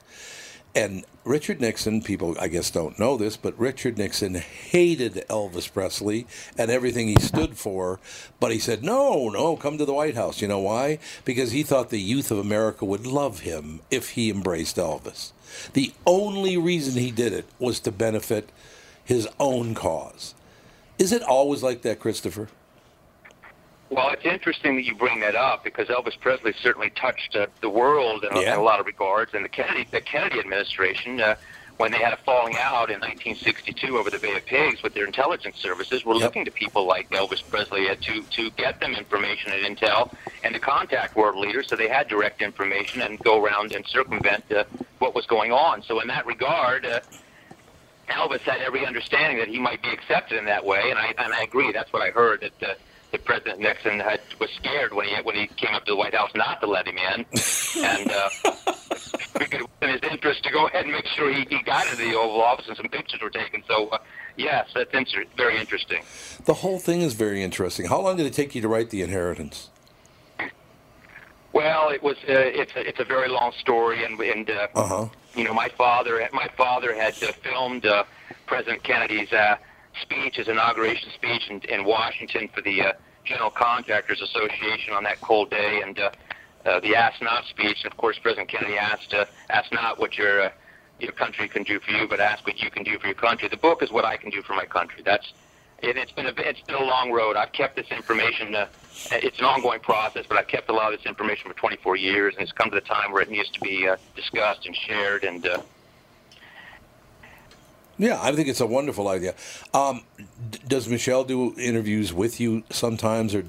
[0.76, 6.28] And Richard Nixon, people I guess don't know this, but Richard Nixon hated Elvis Presley
[6.56, 7.98] and everything he stood for.
[8.38, 10.40] But he said, no, no, come to the White House.
[10.40, 11.00] You know why?
[11.24, 15.32] Because he thought the youth of America would love him if he embraced Elvis.
[15.72, 18.50] The only reason he did it was to benefit
[19.04, 20.34] his own cause.
[20.96, 22.48] Is it always like that, Christopher?
[23.90, 27.68] Well, it's interesting that you bring that up because Elvis Presley certainly touched uh, the
[27.68, 28.52] world in, a- Yeah.
[28.54, 29.34] in a lot of regards.
[29.34, 31.34] And the Kennedy, the Kennedy administration, uh,
[31.76, 35.06] when they had a falling out in 1962 over the Bay of Pigs with their
[35.06, 36.22] intelligence services, were Yep.
[36.22, 40.12] looking to people like Elvis Presley uh, to to get them information and intel
[40.44, 44.44] and to contact world leaders, so they had direct information and go around and circumvent
[44.52, 44.64] uh,
[45.00, 45.82] what was going on.
[45.82, 46.86] So in that regard.
[46.86, 47.00] Uh,
[48.08, 51.32] Elvis had every understanding that he might be accepted in that way, and I and
[51.32, 51.70] I agree.
[51.70, 52.74] That's what I heard that uh,
[53.12, 56.14] that President Nixon had was scared when he when he came up to the White
[56.14, 57.24] House not to let him in,
[57.84, 58.28] and uh,
[59.40, 61.96] it was in his interest to go ahead and make sure he, he got into
[61.96, 63.62] the Oval Office and some pictures were taken.
[63.66, 63.98] So uh,
[64.36, 66.02] yes, that's inter- very interesting.
[66.44, 67.86] The whole thing is very interesting.
[67.86, 69.70] How long did it take you to write The Inheritance?
[71.52, 74.86] Well, it was uh, it's a, it's a very long story, and and uh, Uh
[74.86, 75.06] huh.
[75.34, 78.04] you know, my father, my father had uh, filmed uh,
[78.46, 79.56] President Kennedy's uh,
[80.02, 82.92] speech, his inauguration speech in, in Washington for the uh,
[83.24, 86.10] General Contractors Association on that cold day, and uh,
[86.66, 87.84] uh, the Ask Not speech.
[87.84, 90.50] And of course, President Kennedy asked, uh, "Ask not what your uh,
[90.98, 93.48] your country can do for you, but ask what you can do for your country."
[93.48, 95.02] The book is what I can do for my country.
[95.04, 95.32] That's
[95.82, 97.36] it, it's been a it's been a long road.
[97.36, 98.54] I've kept this information.
[98.54, 98.66] Uh,
[99.12, 102.34] it's an ongoing process, but I've kept a lot of this information for 24 years,
[102.34, 105.24] and it's come to the time where it needs to be uh, discussed and shared.
[105.24, 105.62] And uh,
[108.00, 109.34] Yeah, I think it's a wonderful idea.
[109.74, 110.04] Um,
[110.50, 113.44] d- does Michelle do interviews with you sometimes, or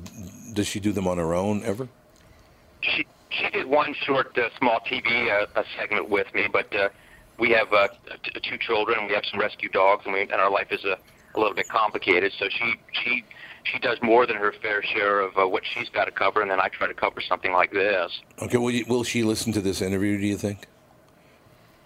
[0.54, 1.88] does she do them on her own ever?
[2.82, 6.90] she she did one short uh, small TV uh, a segment with me, but uh,
[7.40, 7.88] we have uh,
[8.24, 10.98] t- two children, we have some rescue dogs, and we and our life is a,
[11.36, 12.34] a little bit complicated.
[12.38, 13.24] So she she
[13.64, 16.52] she does more than her fair share of uh, what she's got to cover, and
[16.52, 18.12] then I try to cover something like this.
[18.42, 20.18] Okay, will, you, will she listen to this interview?
[20.20, 20.68] Do you think?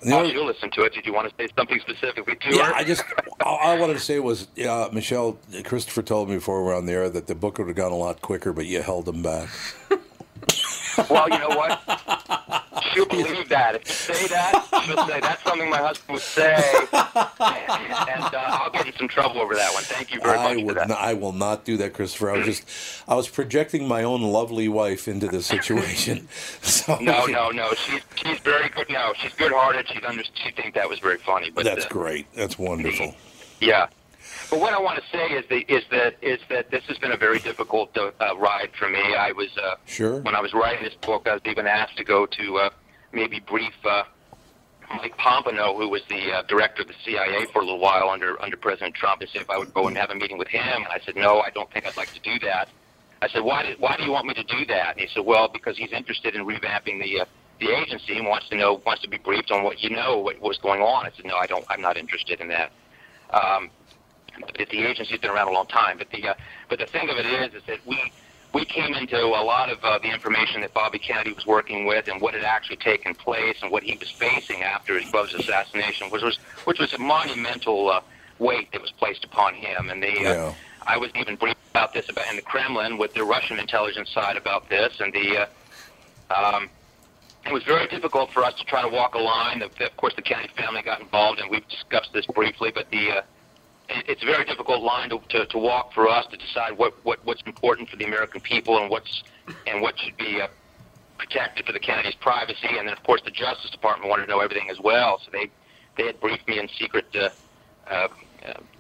[0.08, 0.94] Oh, only- she'll listen to it.
[0.94, 2.72] Did you want to say something specifically to yeah?
[2.76, 3.04] I just
[3.42, 6.86] all I wanted to say was, yeah, Michelle, Christopher told me before we were on
[6.86, 9.22] the air that the book would have gone a lot quicker, but you held them
[9.24, 9.50] back.
[11.10, 11.82] Well, you know what?
[12.96, 13.76] She'll believe that.
[13.76, 16.56] If you say that, she'll say that's something my husband would say,
[16.94, 19.84] and uh, I'll get in some trouble over that one.
[19.84, 20.88] Thank you very I much for would that.
[20.88, 22.32] not, I will not do that, Christopher.
[22.32, 22.64] I was just
[23.08, 26.28] I was projecting my own lovely wife into this situation.
[26.62, 27.74] So No, no, no.
[27.74, 28.90] She's she's very good.
[28.90, 29.88] No, she's good-hearted.
[29.90, 30.24] She's under.
[30.24, 31.50] She think that was very funny.
[31.50, 32.32] But That's uh, great.
[32.34, 33.14] That's wonderful.
[33.60, 33.88] Yeah.
[34.50, 37.12] But what I want to say is that is that is that this has been
[37.12, 39.00] a very difficult uh, ride for me.
[39.16, 40.20] I was uh, Sure.
[40.22, 42.70] when I was writing this book, I was even asked to go to uh,
[43.16, 44.04] maybe brief uh,
[44.90, 48.42] Mike Pompeo, who was the uh, director of the CIA for a little while under
[48.42, 50.62] under President Trump, to see if I would go and have a meeting with him.
[50.84, 52.70] And I said, no, I don't think I'd like to do that.
[53.22, 54.92] I said, why, did, why do you want me to do that?
[54.92, 57.26] And he said, well, because he's interested in revamping the uh,
[57.60, 60.40] the agency and wants to know wants to be briefed on what you know what
[60.42, 61.06] was going on.
[61.06, 61.66] I said, no, I don't.
[61.70, 62.72] I'm not interested in that.
[63.32, 63.70] Um,
[64.40, 65.98] but the agency's been around a long time.
[65.98, 66.34] But the uh,
[66.70, 68.12] but the thing of it is, is that we
[68.56, 72.08] we came into a lot of uh, the information that Bobby Kennedy was working with
[72.08, 76.10] and what had actually taken place and what he was facing after his brother's assassination,
[76.10, 78.00] which was which was a monumental uh,
[78.40, 79.90] weight that was placed upon him.
[79.90, 80.54] And the uh, Yeah.
[80.88, 84.38] I was even briefed about this about in the Kremlin with the Russian intelligence side
[84.38, 85.50] about this, and the
[86.30, 86.70] uh, um,
[87.46, 89.64] it was very difficult for us to try to walk a line.
[89.64, 92.72] Of, of course, the Kennedy family got involved, and we've discussed this briefly.
[92.74, 93.22] But the uh,
[93.90, 97.24] it's a very difficult line to, to, to walk for us to decide what, what
[97.26, 99.24] what's important for the American people and what's
[99.68, 100.48] and what should be uh,
[101.18, 102.68] protected for the Kennedys' privacy.
[102.78, 105.20] And then, of course, the Justice Department wanted to know everything as well.
[105.24, 105.50] So they
[105.98, 107.06] they had briefed me in secret.
[107.16, 107.30] Uh,
[107.90, 108.08] uh,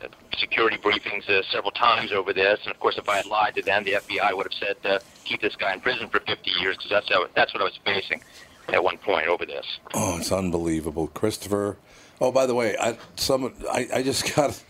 [0.03, 3.55] uh, security briefings uh, several times over this, and of course, if I had lied
[3.55, 6.51] to them, the FBI would have said, uh, "Keep this guy in prison for 50
[6.59, 8.21] years," because that's how, that's what I was facing
[8.69, 9.65] at one point over this.
[9.93, 11.77] Oh, it's unbelievable, Christopher.
[12.21, 14.61] Oh, by the way, I some I, I just got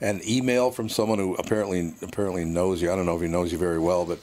[0.00, 2.90] an email from someone who apparently apparently knows you.
[2.92, 4.18] I don't know if he knows you very well, but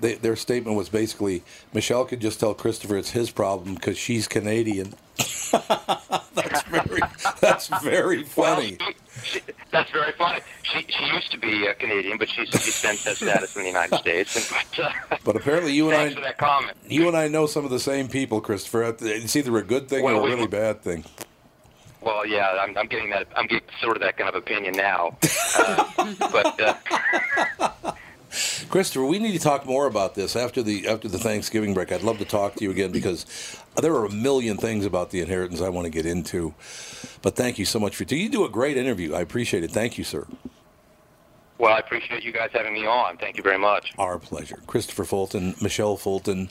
[0.00, 1.42] they, their statement was basically
[1.72, 4.92] Michelle could just tell Christopher it's his problem because she's Canadian.
[5.52, 7.00] that's very
[7.40, 8.76] that's very funny.
[8.78, 8.90] Well,
[9.24, 9.40] she,
[9.72, 10.40] that's very funny.
[10.62, 13.96] She she used to be uh, Canadian, but she's since has status in the United
[14.00, 14.36] States.
[14.36, 16.76] And, but, uh, But apparently, you and I for that comment.
[16.86, 18.94] you and I know some of the same people, Christopher.
[19.00, 21.04] It's either a good thing Well, or a we- really bad thing.
[22.06, 23.26] Well, yeah, I'm, I'm getting that.
[23.34, 25.18] I'm getting sort of that kind of opinion now.
[25.58, 27.92] Uh, but uh,
[28.68, 31.90] Christopher, we need to talk more about this after the after the Thanksgiving break.
[31.90, 33.24] I'd love to talk to you again because
[33.80, 36.52] there are a million things about the inheritance I want to get into.
[37.22, 39.14] But thank you so much for you do a great interview.
[39.14, 39.70] I appreciate it.
[39.70, 40.26] Thank you, sir.
[41.58, 43.16] Well, I appreciate you guys having me on.
[43.16, 43.94] Thank you very much.
[43.98, 44.60] Our pleasure.
[44.66, 46.50] Christopher Fulton, Michelle Fulton,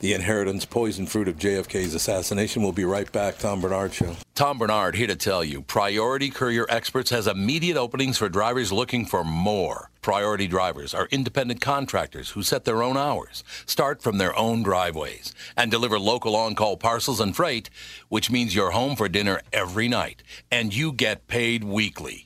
[0.00, 2.62] The Inheritance, Poison Fruit of JFK's Assassination.
[2.62, 3.38] We'll be right back.
[3.38, 4.16] Tom Barnard Show.
[4.34, 9.04] Tom Barnard here to tell you Priority Courier Experts has immediate openings for drivers looking
[9.04, 9.90] for more.
[10.00, 15.34] Priority drivers are independent contractors who set their own hours, start from their own driveways,
[15.56, 17.68] and deliver local on call parcels and freight,
[18.08, 22.25] which means you're home for dinner every night, and you get paid weekly.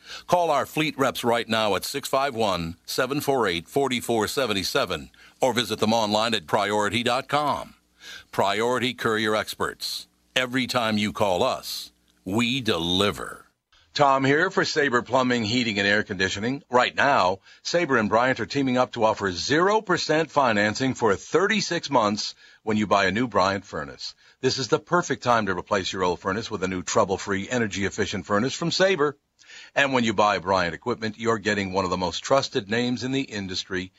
[0.27, 5.09] Call our fleet reps right now at 651 748 4477
[5.41, 7.75] or visit them online at priority.com.
[8.31, 10.07] Priority Courier Experts.
[10.35, 11.91] Every time you call us,
[12.25, 13.41] we deliver.
[13.93, 16.63] Tom here for Sabre Plumbing, Heating, and Air Conditioning.
[16.69, 22.33] Right now, Sabre and Bryant are teaming up to offer 0% financing for 36 months
[22.63, 24.15] when you buy a new Bryant furnace.
[24.39, 28.25] This is the perfect time to replace your old furnace with a new trouble-free, energy-efficient
[28.25, 29.17] furnace from Sabre.
[29.73, 33.13] And when you buy Bryant equipment, you're getting one of the most trusted names in
[33.13, 33.91] the industry.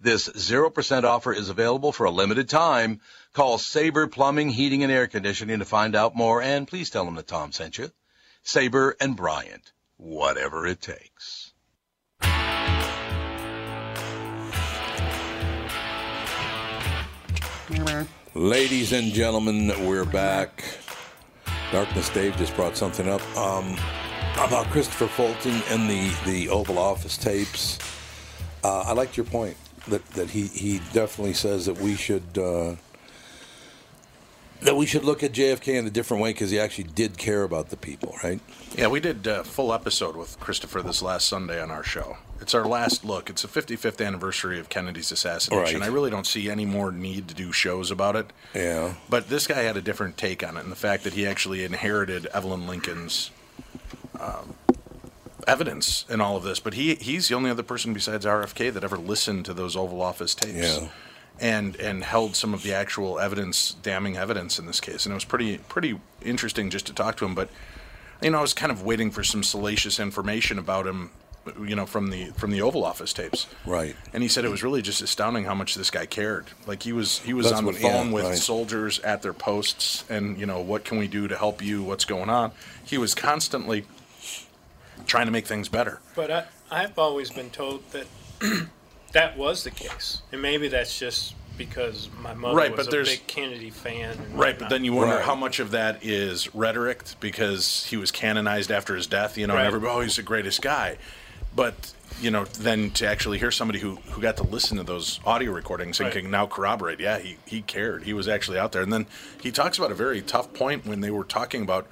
[0.00, 3.00] This 0% offer is available for a limited time.
[3.32, 7.14] Call Sabre Plumbing, Heating, and Air Conditioning to find out more, and please tell them
[7.14, 7.92] that Tom sent you.
[8.42, 11.52] Sabre and Bryant, whatever it takes.
[18.34, 20.64] Ladies and gentlemen, we're back.
[21.70, 23.76] Darkness Dave just brought something up um,
[24.34, 27.78] about Christopher Fulton and the, the Oval Office tapes.
[28.64, 29.56] Uh, I liked your point
[29.88, 32.76] that, that he, he definitely says that we should uh,
[34.62, 37.44] that we should look at JFK in a different way because he actually did care
[37.44, 38.40] about the people, right?
[38.76, 42.18] Yeah, we did a full episode with Christopher this last Sunday on our show.
[42.40, 43.30] It's our last look.
[43.30, 45.80] It's the 55th anniversary of Kennedy's assassination.
[45.80, 45.88] Right.
[45.88, 48.32] I really don't see any more need to do shows about it.
[48.54, 48.94] Yeah.
[49.08, 51.64] But this guy had a different take on it, and the fact that he actually
[51.64, 53.30] inherited Evelyn Lincoln's
[54.20, 54.54] um,
[55.46, 56.60] evidence in all of this.
[56.60, 60.02] But he he's the only other person besides RFK that ever listened to those Oval
[60.02, 60.78] Office tapes.
[60.80, 60.88] Yeah.
[61.42, 65.14] And, and held some of the actual evidence, damning evidence in this case, and it
[65.14, 67.34] was pretty pretty interesting just to talk to him.
[67.34, 67.48] But
[68.20, 71.08] you know, I was kind of waiting for some salacious information about him
[71.62, 73.46] you know, from the from the Oval Office tapes.
[73.64, 73.96] Right.
[74.12, 76.46] And he said it was really just astounding how much this guy cared.
[76.66, 78.36] Like he was he was That's on what- the phone yeah, with right.
[78.38, 81.82] soldiers at their posts, and you know, what can we do to help you?
[81.82, 82.52] What's going on?
[82.84, 83.84] He was constantly
[85.06, 86.00] trying to make things better.
[86.14, 88.06] But I, I've always been told that
[89.12, 92.90] that was the case, and maybe that's just because my mother Right, was but a
[92.90, 94.16] there's- big Kennedy fan.
[94.16, 95.24] And Right, but then you wonder Right.
[95.24, 99.54] how much of that is rhetoric because he was canonized after his death, you know,
[99.56, 99.66] Right.
[99.66, 100.96] everybody, oh, he's the greatest guy.
[101.54, 105.20] But, you know, then to actually hear somebody who, who got to listen to those
[105.26, 106.22] audio recordings and Right.
[106.22, 108.04] can now corroborate, yeah, he, he cared.
[108.04, 108.80] He was actually out there.
[108.82, 109.06] And then
[109.42, 111.86] he talks about a very tough point when they were talking about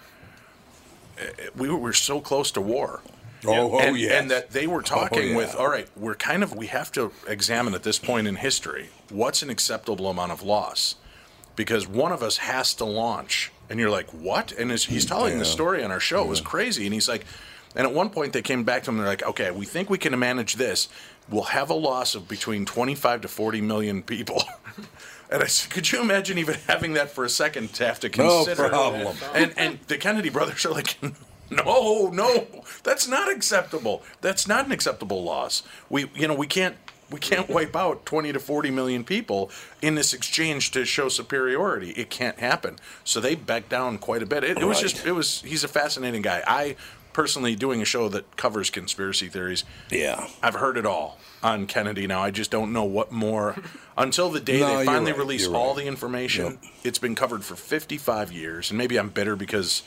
[1.57, 3.01] we were, we were so close to war.
[3.47, 4.13] Oh, oh, and, yes.
[4.21, 7.13] and that they were talking Oh, with, all right, we're kind of, we have to
[7.29, 10.97] examine at this point in history what's an acceptable amount of loss
[11.55, 13.53] because one of us has to launch.
[13.71, 14.53] And you're like, what?
[14.53, 16.23] And he's telling the story on our show.
[16.23, 16.87] It was crazy.
[16.87, 17.27] And he's like,
[17.77, 19.91] and at one point they came back to him and they're like, okay, we think
[19.91, 20.89] we can manage this.
[21.29, 24.43] We'll have a loss of between 25 to 40 million people.
[25.31, 28.09] And I said, could you imagine even having that for a second to have to
[28.09, 28.63] consider?
[28.63, 29.17] No problem.
[29.35, 30.97] And and the Kennedy brothers are like,
[31.51, 32.47] no, no,
[32.83, 34.03] that's not acceptable.
[34.21, 35.63] That's not an acceptable loss.
[35.91, 36.77] We, you know, we can't
[37.11, 39.51] we can't wipe out 20 to 40 million people
[39.81, 41.91] in this exchange to show superiority.
[41.93, 42.79] It can't happen.
[43.03, 44.45] So they backed down quite a bit.
[44.45, 44.91] It, it was Right.
[44.91, 46.43] just it was he's a fascinating guy.
[46.47, 46.77] I
[47.19, 49.65] personally doing a show that covers conspiracy theories.
[49.91, 50.29] Yeah.
[50.41, 52.23] I've heard it all on Kennedy now.
[52.23, 53.57] I just don't know what more
[53.97, 55.83] until the day No, they finally right, release you're all right.
[55.83, 56.45] the information.
[56.63, 56.73] Yep.
[56.85, 59.83] It's been covered for 55 years, and maybe I'm bitter because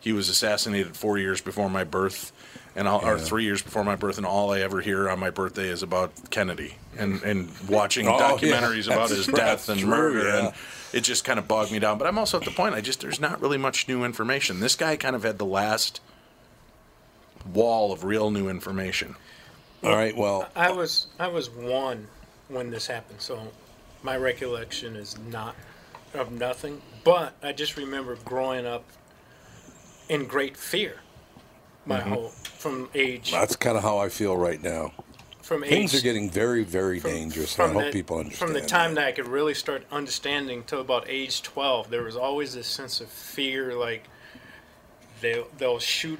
[0.00, 2.30] he was assassinated four years before my birth,
[2.74, 5.30] and all, or three years before my birth, and all I ever hear on my
[5.30, 9.88] birthday is about Kennedy and and watching Oh, yeah, documentaries about his death and true,
[9.88, 10.38] murder, yeah.
[10.48, 10.54] and
[10.92, 11.96] it just kind of bogged me down.
[11.96, 14.60] But I'm also at the point I just there's not really much new information.
[14.60, 16.02] This guy kind of had the last
[17.52, 19.14] wall of real new information.
[19.82, 20.16] All right.
[20.16, 22.08] Well, I was I was one
[22.48, 23.40] when this happened, so
[24.02, 25.54] my recollection is not
[26.14, 26.80] of nothing.
[27.04, 28.84] But I just remember growing up
[30.08, 31.00] in great fear.
[31.84, 32.10] My Mm-hmm.
[32.12, 32.28] whole
[32.58, 34.92] from age that's kind of how I feel right now.
[35.42, 37.54] from Things age are getting very, very from- dangerous.
[37.54, 38.50] and I from hope the- people understand.
[38.50, 39.06] From the time that.
[39.06, 43.08] I could really start understanding till about age 12, there was always this sense of
[43.08, 44.04] fear like
[45.20, 46.18] they'll, they'll shoot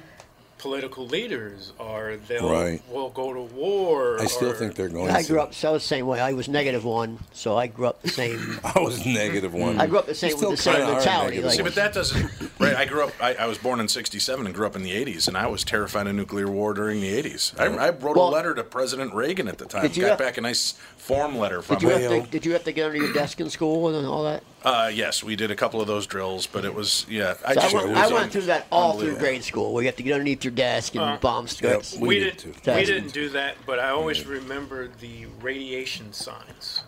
[0.57, 2.81] political leaders or they'll Right.
[2.91, 4.19] will go to war.
[4.19, 5.09] I still or- think they're going.
[5.11, 5.27] I to.
[5.27, 6.19] grew up so the same way.
[6.19, 8.59] I was negative one, so I grew up the same.
[8.63, 9.79] I was negative one.
[9.79, 11.37] I grew up the same You with the still same kinda are mentality.
[11.37, 12.31] negative Like, See, but that doesn't.
[12.59, 13.11] Right, I grew up.
[13.21, 15.63] I, I was born in '67 and grew up in the '80s, and I was
[15.63, 17.57] terrified of nuclear war during the '80s.
[17.59, 19.83] I, I wrote Well- a letter to President Reagan at the time.
[19.83, 22.11] Got have- back a nice form letter from did you him.
[22.11, 24.43] have to did you have to get under your desk in school and all that?
[24.63, 27.35] Uh, yes, we did a couple of those drills, but it was yeah.
[27.45, 29.73] I So I just went, it I went un- through that all through grade school.
[29.73, 31.95] where you have to get underneath your desk and Uh, bomb scripts.
[31.95, 36.81] we we, did, did we didn't do that, but I always remember the radiation signs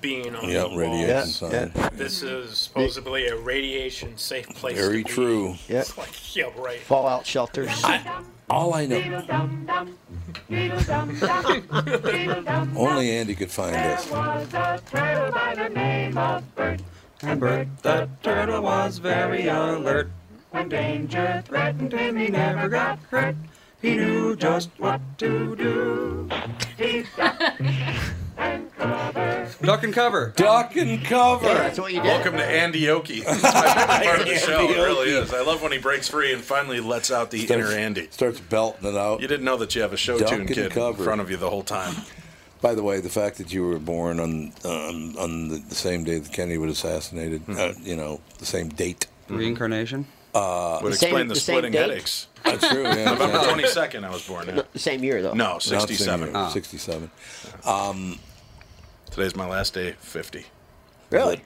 [0.00, 0.78] being on Yeah, the wall.
[0.78, 1.72] radiation Yeah, sign.
[1.76, 1.90] yeah.
[1.92, 4.78] This is supposedly a radiation safe place.
[4.78, 5.12] Very to be.
[5.14, 5.54] true.
[5.68, 5.80] Yeah.
[5.80, 6.80] It's like, yeah, right.
[6.80, 7.70] Fallout shelters.
[8.48, 8.96] All I know,
[12.76, 14.10] only Andy could find us.
[17.22, 20.10] And Bert the turtle was very alert.
[20.50, 23.36] When danger threatened him, he never got hurt.
[23.82, 26.28] He knew just what to do.
[29.62, 30.32] Duck and cover.
[30.34, 31.46] Duck and cover.
[31.46, 32.08] Yeah, that's what you did.
[32.08, 33.18] Welcome to Andy Oki.
[33.18, 34.70] It's my favorite part of the show.
[34.70, 35.34] It really is.
[35.34, 38.08] I love when he breaks free and finally lets out the inner Andy.
[38.10, 39.20] Starts belting it out.
[39.20, 41.30] You didn't know that you have a show Duck tune and kid in front of
[41.30, 41.94] you the whole time.
[42.60, 46.04] By the way, the fact that you were born on on, on the, the same
[46.04, 47.56] day that Kennedy was assassinated, Hmm.
[47.58, 49.06] uh, you know, the same date.
[49.28, 50.06] Reincarnation.
[50.34, 52.26] Would same- explain the, the splitting headaches.
[52.44, 52.82] That's true.
[52.84, 53.44] Yeah, November yeah.
[53.44, 54.46] twenty second, I was born.
[54.48, 54.62] Yeah.
[54.72, 55.32] The same year though.
[55.34, 56.34] No, Not the same sixty seven.
[56.34, 57.10] year, Sixty-seven.
[57.64, 58.18] Um,
[59.10, 59.92] Today's my last day.
[60.00, 60.46] Fifty.
[61.10, 61.42] Really?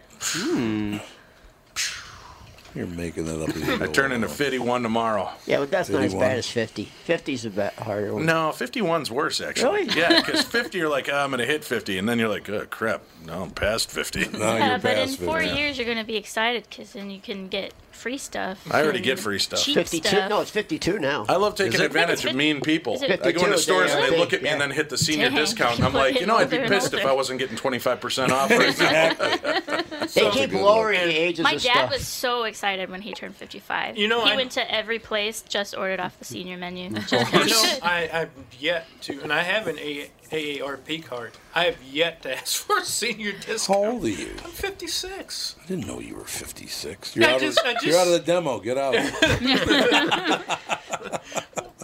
[2.75, 3.51] You're making that up.
[3.51, 5.31] As you I turn into fifty one tomorrow.
[5.47, 6.29] Yeah, but that's not as 51.
[6.29, 6.89] bad as 50.
[7.07, 8.15] 50's a bit harder.
[8.15, 8.27] one.
[8.27, 9.83] No, 51's worse actually.
[9.87, 9.99] Really?
[10.01, 12.67] Yeah, because 50 you're like, oh, I'm gonna hit 50, and then you're like, oh
[12.69, 14.31] crap, no, I'm past 50.
[14.39, 15.57] Now Yeah, you're but in past four 50.
[15.57, 17.73] years you're gonna be excited because then you can get
[18.05, 18.63] free stuff.
[18.71, 19.63] I already get free stuff.
[19.63, 20.09] Cheap 52?
[20.09, 20.29] stuff.
[20.29, 21.25] No, it's 52 now.
[21.27, 21.87] I love taking Is it?
[21.87, 22.97] advantage of mean people.
[22.97, 23.59] Is I go into 52?
[23.63, 25.79] stores and they look at me and then hit the senior Dang, discount.
[25.79, 28.29] you I'm like, you know, I'd be getting pissed if and I wasn't getting 25%
[28.29, 30.05] off right now.
[30.15, 31.91] they keep lowering the ages My of dad stuff.
[31.93, 33.97] was so excited when he turned 55.
[33.97, 36.91] You know, he I- went to every place, just ordered off the senior menu.
[36.91, 37.79] Just You 'cause know.
[37.83, 38.31] I, I've
[38.61, 41.33] yet to, and I haven't A, AARP card.
[41.55, 43.79] I have yet to ask for a senior discount.
[43.85, 44.31] How old are you?
[44.45, 45.57] I'm 56.
[45.63, 47.17] I didn't know you were 56.
[47.17, 48.59] You're, I out, just- of, I you're out of the demo.
[48.61, 48.95] Get out.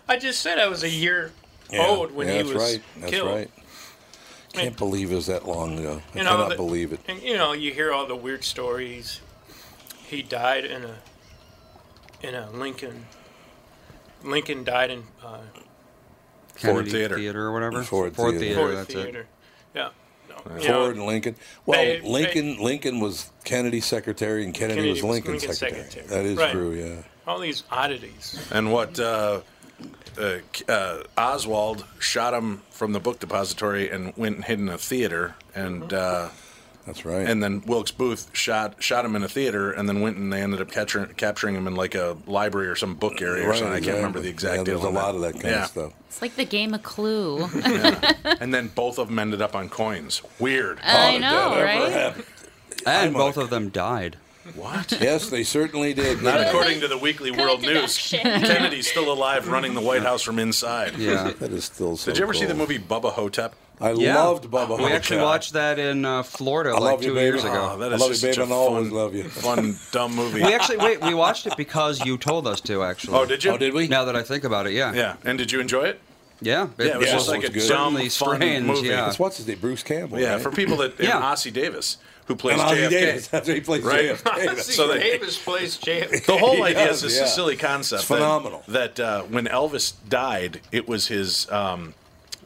[0.09, 1.33] I just said I was a year
[1.71, 2.83] Yeah, owed when yeah, he that's was right.
[2.99, 3.29] That's killed.
[3.31, 3.51] right.
[4.53, 6.03] Can't believe it was that long ago.
[6.13, 7.01] I cannot the- believe it.
[7.07, 9.21] And you know, you hear all the weird stories.
[10.07, 10.97] He died in a
[12.23, 13.07] in a Lincoln.
[14.25, 15.39] Lincoln died in uh,
[16.61, 17.17] Ford Theater.
[17.17, 17.83] Theater or whatever.
[17.83, 18.45] Ford Ford Theater.
[18.45, 18.61] Theater.
[18.61, 19.21] Ford that's Theater.
[19.21, 19.27] it.
[19.75, 19.89] Yeah.
[20.29, 21.37] No, you Ford know, and Lincoln.
[21.67, 25.91] Well, they- Lincoln Lincoln was Kennedy's secretary, and Kennedy, Kennedy was was Lincoln's Lincoln's secretary.
[25.91, 26.23] secretary.
[26.23, 26.53] That is Right.
[26.53, 26.73] true.
[26.73, 27.03] Yeah.
[27.27, 28.41] all these oddities.
[28.51, 29.41] And what uh,
[30.19, 30.39] uh,
[30.69, 35.35] uh, Oswald shot him from the book depository and went and hid in a theater,
[35.55, 36.29] and uh,
[36.87, 37.27] That's right.
[37.29, 40.41] and then Wilkes Booth shot shot him in a theater, and then went and they
[40.43, 43.59] ended up capturing capturing him in like a library or some book area or Right,
[43.59, 43.77] something.
[43.77, 44.75] I can't remember the exact Yeah, deal.
[44.81, 45.93] there's a on lot of that kind of stuff.
[46.09, 47.47] It's like the game of Clue.
[48.41, 50.23] And then both of them ended up on coins.
[50.39, 50.81] Weird.
[50.83, 52.25] I How know, that ever right?
[52.87, 54.17] And I'm both a- of them died.
[54.55, 54.91] What?
[55.01, 56.23] Yes, they certainly did.
[56.23, 57.99] Not according to the Weekly World News.
[58.11, 60.97] Kennedy's still alive, running the White House from inside.
[60.97, 61.33] Yeah.
[61.39, 63.55] That is still so Did you ever see the movie Bubba Ho-Tep?
[63.81, 64.23] I Yeah.
[64.23, 65.31] loved Bubba We actually Ho-Tep.
[65.31, 67.25] watched that in uh, Florida I like love you, two baby.
[67.27, 67.71] years ago.
[67.75, 69.25] Oh, that I is love you, just babe, and always love you.
[69.25, 70.43] fun, dumb movie.
[70.43, 71.01] We actually wait.
[71.03, 72.83] We watched it because you told us to.
[72.83, 73.17] Actually.
[73.19, 73.53] Oh, did you?
[73.53, 73.89] Oh, did we?
[73.89, 74.93] Now that I think about it, yeah.
[74.93, 75.17] Yeah.
[75.25, 76.01] And did you enjoy it?
[76.43, 76.69] Yeah.
[76.79, 77.69] It, Yeah, it was Yeah, just like was a good.
[77.69, 78.89] dumb, fun strange, movie.
[78.89, 79.05] yeah.
[79.07, 79.59] That's what's his name?
[79.61, 80.19] Bruce Campbell.
[80.21, 80.43] Yeah, right?
[80.43, 81.21] for people that Yeah.
[81.21, 82.91] Ossie Davis, who plays And Ossie JFK.
[82.91, 83.29] Davis.
[83.29, 84.05] That's what he plays Right.
[84.17, 84.59] JFK.
[84.63, 86.25] So they- Davis plays JFK.
[86.27, 87.27] The whole idea does, is this yeah.
[87.27, 88.01] silly concept.
[88.03, 88.63] It's that- phenomenal.
[88.69, 91.93] That, uh, when Elvis died, it was his um,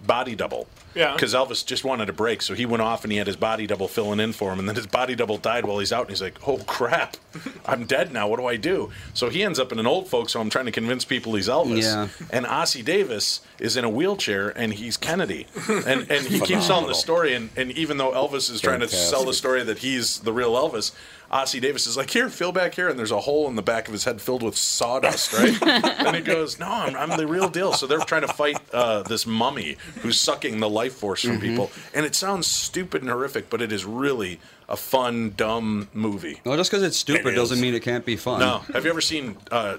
[0.06, 0.66] body double.
[0.94, 1.12] Yeah.
[1.12, 3.66] Because Elvis just wanted a break, so he went off and he had his body
[3.66, 6.10] double filling in for him, and then his body double died while he's out, and
[6.10, 7.16] he's like, "Oh crap,
[7.66, 8.28] I'm dead now.
[8.28, 10.70] What do I do?" So he ends up in an old folks home trying to
[10.70, 11.82] convince people he's Elvis.
[11.82, 12.08] Yeah.
[12.30, 16.86] And Ossie Davis is in a wheelchair, and he's Kennedy, and and he keeps telling
[16.86, 20.20] the story, and, and even though Elvis is trying to sell the story that he's
[20.20, 20.92] the real Elvis,
[21.34, 23.88] Ossie Davis is like, here, fill back here, and there's a hole in the back
[23.88, 25.60] of his head filled with sawdust, right?
[26.06, 27.72] and he goes, no, I'm, I'm the real deal.
[27.72, 31.72] So they're trying to fight uh, this mummy who's sucking the life force from people,
[31.92, 36.40] and it sounds stupid and horrific, but it is really a fun, dumb movie.
[36.44, 38.38] Well, just because it's stupid It doesn't mean it can't be fun.
[38.38, 39.78] No, have you ever seen uh,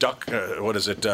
[0.00, 0.28] Duck?
[0.28, 1.06] Uh, what is it?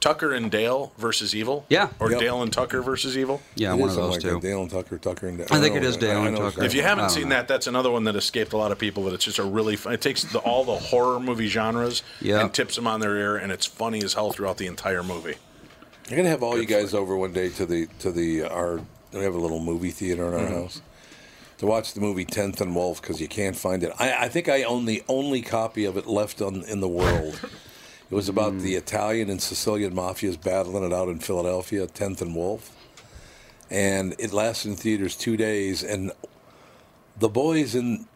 [0.00, 1.64] Uh, Tucker and Dale versus Evil?
[1.68, 1.88] Yeah.
[1.98, 2.20] Or Yep.
[2.20, 3.40] Dale and Tucker versus Evil?
[3.54, 4.30] Yeah, It one of those like two.
[4.30, 4.40] that.
[4.42, 5.46] Dale and Tucker, Tucker and Dale.
[5.50, 6.64] I think know it is Dale I and know Tucker.
[6.64, 7.36] If you haven't seen know.
[7.36, 9.02] that, that's another one that escaped a lot of people.
[9.04, 9.92] But it's just a really fun.
[9.92, 12.40] It takes the, all the horror movie genres Yeah.
[12.40, 15.34] and tips them on their ear, and it's funny as hell throughout the entire movie.
[16.10, 18.80] I'm gonna have all you guys over one day to the to the our.
[19.12, 20.54] We have a little movie theater in our Mm-hmm.
[20.54, 20.82] house
[21.58, 23.92] to watch the movie Tenth and Wolf because you can't find it.
[23.98, 27.38] I, I think I own the only copy of it left on in the world.
[28.10, 28.62] It was about Mm.
[28.62, 32.72] the Italian and Sicilian mafias battling it out in Philadelphia, Tenth and Wolf,
[33.70, 35.82] and it lasted in theaters two days.
[35.84, 36.10] And
[37.18, 38.06] the boys in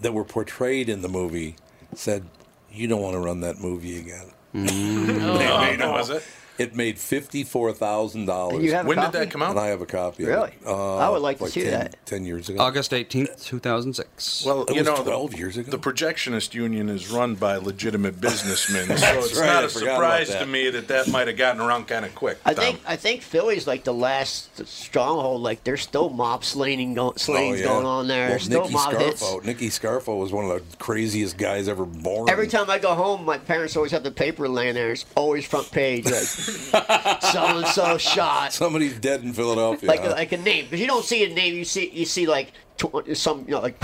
[0.00, 1.56] that were portrayed in the movie
[1.94, 2.26] said,
[2.70, 6.22] "You don't want to run that movie again." Oh, no, was it?
[6.58, 8.62] It made fifty four thousand dollars.
[8.64, 9.50] You have When did that come out?
[9.50, 10.24] And I have a copy.
[10.24, 10.48] Really?
[10.48, 10.66] Of it.
[10.66, 12.06] Uh, I would like to see 10, that.
[12.06, 12.60] Ten years ago.
[12.60, 14.44] August 18th, 2006.
[14.44, 15.70] Well, It you was know, 12 the, years ago.
[15.70, 19.84] the projectionist union is run by legitimate businessmen, so it's right, not I a forgot
[19.98, 22.38] about surprise to me that that might have gotten around kind of quick.
[22.44, 22.64] I Tom.
[22.64, 25.42] think I think Philly's like the last stronghold.
[25.42, 28.18] Like there's still mob slaying, go, slayings going on there.
[28.18, 29.22] Oh, Well, There's still Nicky mob hits.
[29.22, 29.44] Scarfo.
[29.44, 32.28] Nicky Scarfo was one of the craziest guys ever born.
[32.28, 34.90] Every time I go home, my parents always have the paper laying there.
[34.92, 36.14] It's always front page, like
[36.48, 39.88] so and so shot, somebody's dead in Philadelphia.
[39.88, 40.08] like huh?
[40.08, 40.64] a, like a name.
[40.64, 43.60] Because you don't see a name, you see you see like tw- some you know
[43.60, 43.76] like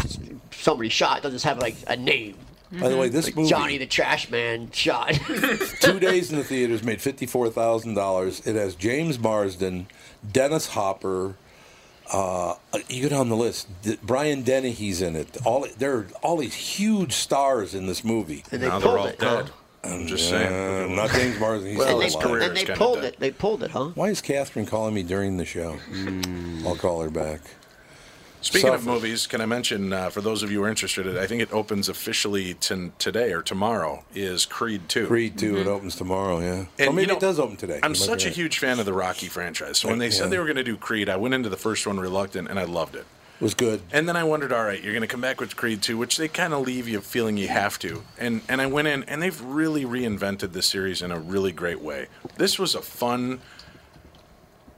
[0.53, 1.19] somebody shot.
[1.19, 2.37] It doesn't have like a name.
[2.73, 5.13] By the way, this Like movie, Johnny the Trash Man shot.
[5.81, 8.45] two days in the theaters, made fifty four thousand dollars.
[8.47, 9.87] It has James Marsden,
[10.33, 11.37] Dennis Hopper.
[12.13, 12.55] Uh,
[12.89, 13.69] you go down the list.
[13.83, 15.39] D- Brian Dennehy's in it.
[15.47, 18.43] All there are all these huge stars in this movie.
[18.51, 19.17] and they now they're pulled all it.
[19.21, 19.43] huh?
[19.43, 19.51] dead.
[19.85, 20.97] I'm just Uh, saying.
[20.97, 21.71] not James Marsden.
[21.71, 23.05] He's Well, And his they, career and they pulled dead.
[23.15, 23.21] it.
[23.21, 23.91] They pulled it, huh?
[23.95, 25.79] Why is Catherine calling me during the show?
[26.67, 27.41] I'll call her back.
[28.41, 31.27] Speaking of movies, can I mention uh, for those of you who are interested, I
[31.27, 34.05] think it opens officially t- today or tomorrow.
[34.15, 35.07] Is Creed Two?
[35.07, 36.67] Creed 2, it opens tomorrow, yeah.
[36.79, 37.81] And, or maybe you know, it does open today.
[37.83, 38.37] I'm You might such be a right.
[38.37, 39.79] huge fan of the Rocky franchise.
[39.79, 40.13] So when they Yeah.
[40.13, 42.59] said they were going to do Creed, I went into the first one reluctant, and
[42.61, 43.07] I loved it.
[43.41, 43.83] Was good.
[43.93, 46.17] And then I wondered, all right, you're going to come back with Creed 2, which
[46.17, 48.05] they kind of leave you feeling you have to.
[48.19, 51.81] And and I went in, and they've really reinvented the series in a really great
[51.81, 52.07] way.
[52.37, 53.41] This was a fun,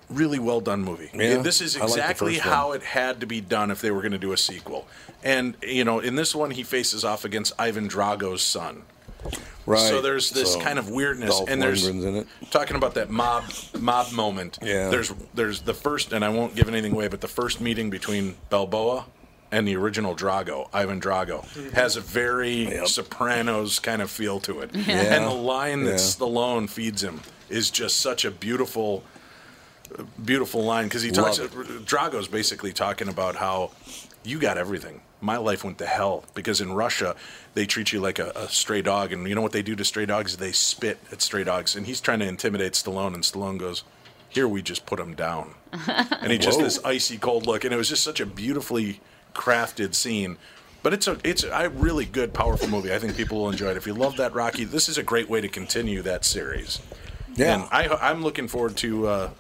[0.09, 1.11] really well done movie.
[1.15, 4.01] Yeah, this is I like exactly how it had to be done if they were
[4.01, 4.89] going to do a sequel.
[5.23, 8.85] And you know, in this one, he faces off against Ivan Drago's son.
[9.67, 9.81] Right.
[9.81, 12.27] So there's this So, kind of weirdness, Dolph and there's in it.
[12.51, 13.45] talking about that mob
[13.79, 14.59] mob moment.
[14.63, 14.89] Yeah.
[14.89, 18.37] There's there's the first, and I won't give anything away, but the first meeting between
[18.49, 19.07] Balboa
[19.53, 21.71] and the original Drago, Ivan Drago, mm-hmm.
[21.71, 22.87] has a very Yep.
[22.89, 24.71] Sopranos kind of feel to it.
[24.75, 25.15] Yeah.
[25.17, 25.97] And the line that Yeah.
[25.97, 29.03] Stallone feeds him is just such a beautiful.
[30.25, 31.39] beautiful line because he talks.
[31.39, 31.51] it.
[31.85, 33.71] Drago's basically talking about how
[34.25, 35.01] you got everything.
[35.27, 37.17] My life went to hell because in Russia
[37.55, 39.85] they treat you like a, a stray dog, and you know what they do to
[39.85, 40.37] stray dogs?
[40.37, 43.83] They spit at stray dogs, and he's trying to intimidate Stallone, and Stallone goes,
[44.29, 46.65] "Here we just put him down," and he just Whoa.
[46.65, 49.01] this icy cold look, and it was just such a beautifully
[49.35, 50.37] crafted scene.
[50.85, 52.95] But it's a it's a really good, powerful movie.
[52.95, 53.77] I think people will enjoy it.
[53.77, 56.81] If you love that Rocky, this is a great way to continue that series.
[57.35, 57.55] Yeah.
[57.55, 59.31] and I, I'm looking forward to uh,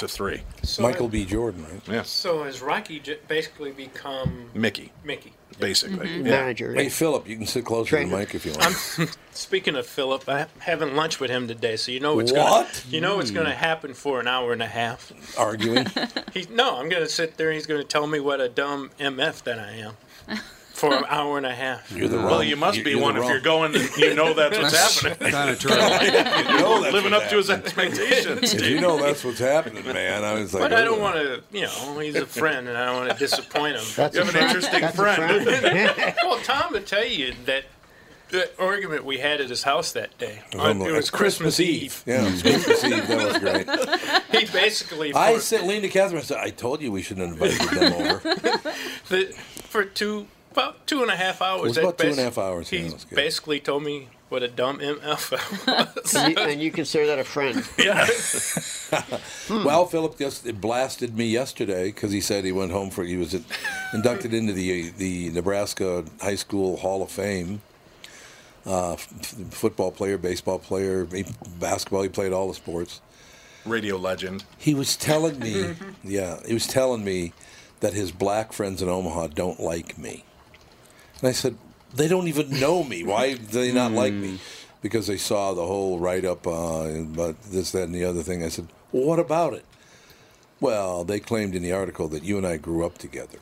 [0.00, 0.42] to three.
[0.62, 1.24] So Michael B.
[1.24, 1.80] Jordan, right?
[1.88, 5.32] Yeah, So has Rocky j- basically become Mickey, Mickey?
[5.58, 6.06] basically.
[6.08, 6.26] Mm-hmm.
[6.26, 6.32] Yeah.
[6.40, 6.74] Manager.
[6.74, 8.18] Hey, Philip, you can sit closer to the Trainer.
[8.18, 8.64] mic if you want.
[8.98, 12.38] I'm Speaking of Philip, I'm having lunch with him today, so you know it's What?
[12.66, 15.12] Gonna, you know it's going to happen for an hour and a half.
[15.38, 15.86] Arguing.
[16.34, 17.48] He, no, I'm going to sit there.
[17.48, 19.96] and He's going to tell me what a dumb mf that I am
[20.80, 21.92] for an hour and a half.
[21.92, 23.74] You're the Well, wrong- you must you're be the one if wrong- you're going.
[23.76, 25.30] and You know that's what's happening.
[25.30, 25.70] Kind of true.
[25.72, 28.54] You know that's Living what's up to his expectations.
[28.54, 31.42] If you know that's what's happening, man, I was like, But I don't want to,
[31.52, 33.84] you know, he's a friend, and I don't want to disappoint him.
[33.96, 34.46] That's You have an friend.
[34.46, 35.14] interesting That's a
[35.94, 36.14] friend.
[36.24, 37.64] well, Tom, would tell you that
[38.30, 40.90] the argument we had at his house that day, It was, on- on the- it
[40.92, 42.02] was it's Christmas, Eve.
[42.06, 43.06] Yeah, it was Christmas Eve.
[43.08, 43.66] That was great.
[44.40, 47.58] He basically, I said, leaned to Catherine and said, I told you we shouldn't invite
[47.72, 48.18] them over.
[49.08, 49.34] the,
[49.68, 51.60] for two, about two and a half hours.
[51.62, 53.16] It was about two and a basi- half hours, He that's good.
[53.16, 55.32] basically told me what a dumb MF
[55.68, 56.14] I was.
[56.14, 57.64] And you, and you consider that a friend.
[57.78, 58.06] yeah.
[59.48, 63.34] Well, Philip just blasted me yesterday because he said he went home for he was
[63.94, 67.62] inducted into the the Nebraska High School Hall of Fame.
[68.66, 69.06] Uh, f-
[69.50, 71.24] football player, baseball player, he-
[71.58, 72.02] basketball.
[72.02, 73.00] He played all the sports.
[73.64, 74.44] Radio legend.
[74.58, 75.74] He was telling me,
[76.04, 77.32] yeah, he was telling me
[77.80, 80.24] that his black friends in Omaha don't like me.
[81.20, 81.56] And I said,
[81.94, 83.02] they don't even know me.
[83.04, 84.38] Why do they not like me?
[84.82, 88.42] Because they saw the whole write up uh, about this, that, and the other thing.
[88.42, 89.64] I said, well, what about it?
[90.60, 93.38] Well, they claimed in the article that you and I grew up together.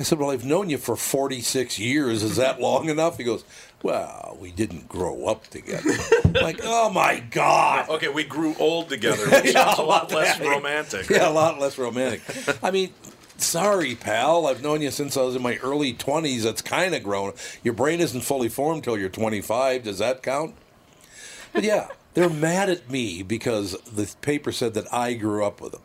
[0.00, 2.22] I said, well, I've known you for 46 years.
[2.22, 3.18] Is that long enough?
[3.18, 3.44] He goes,
[3.82, 5.90] well, we didn't grow up together.
[6.32, 7.88] Like, oh my God.
[7.90, 10.48] Okay, we grew old together, which Yeah, sounds a lot about less that.
[10.48, 11.10] romantic.
[11.10, 12.22] Yeah, a lot less romantic.
[12.62, 12.92] I mean,
[13.42, 14.46] sorry, pal.
[14.46, 16.42] I've known you since I was in my early 20s.
[16.42, 17.32] That's kind of grown.
[17.62, 19.82] Your brain isn't fully formed till you're 25.
[19.82, 20.54] Does that count?
[21.52, 25.72] But yeah, they're mad at me because the paper said that I grew up with
[25.72, 25.82] them.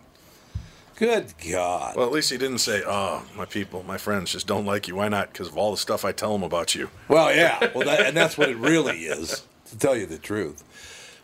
[0.95, 1.95] Good God.
[1.95, 4.95] Well, at least he didn't say, "Oh, my people, my friends just don't like you."
[4.95, 5.32] Why not?
[5.32, 6.89] Because of all the stuff I tell them about you.
[7.08, 7.70] Well, yeah.
[7.76, 10.64] Well, that, and that's what it really is, to tell you the truth.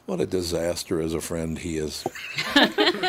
[0.05, 2.03] What a disaster as a friend he is.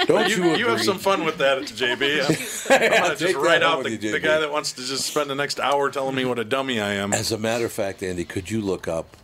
[0.06, 0.58] Don't you, You, agree?
[0.58, 2.70] you have some fun with that, JB.
[2.70, 5.04] I'm, I'm gonna just write home out the, you, the guy that wants to just
[5.06, 7.12] spend the next hour telling me what a dummy I am.
[7.12, 9.16] As a matter of fact, Andy, could you look up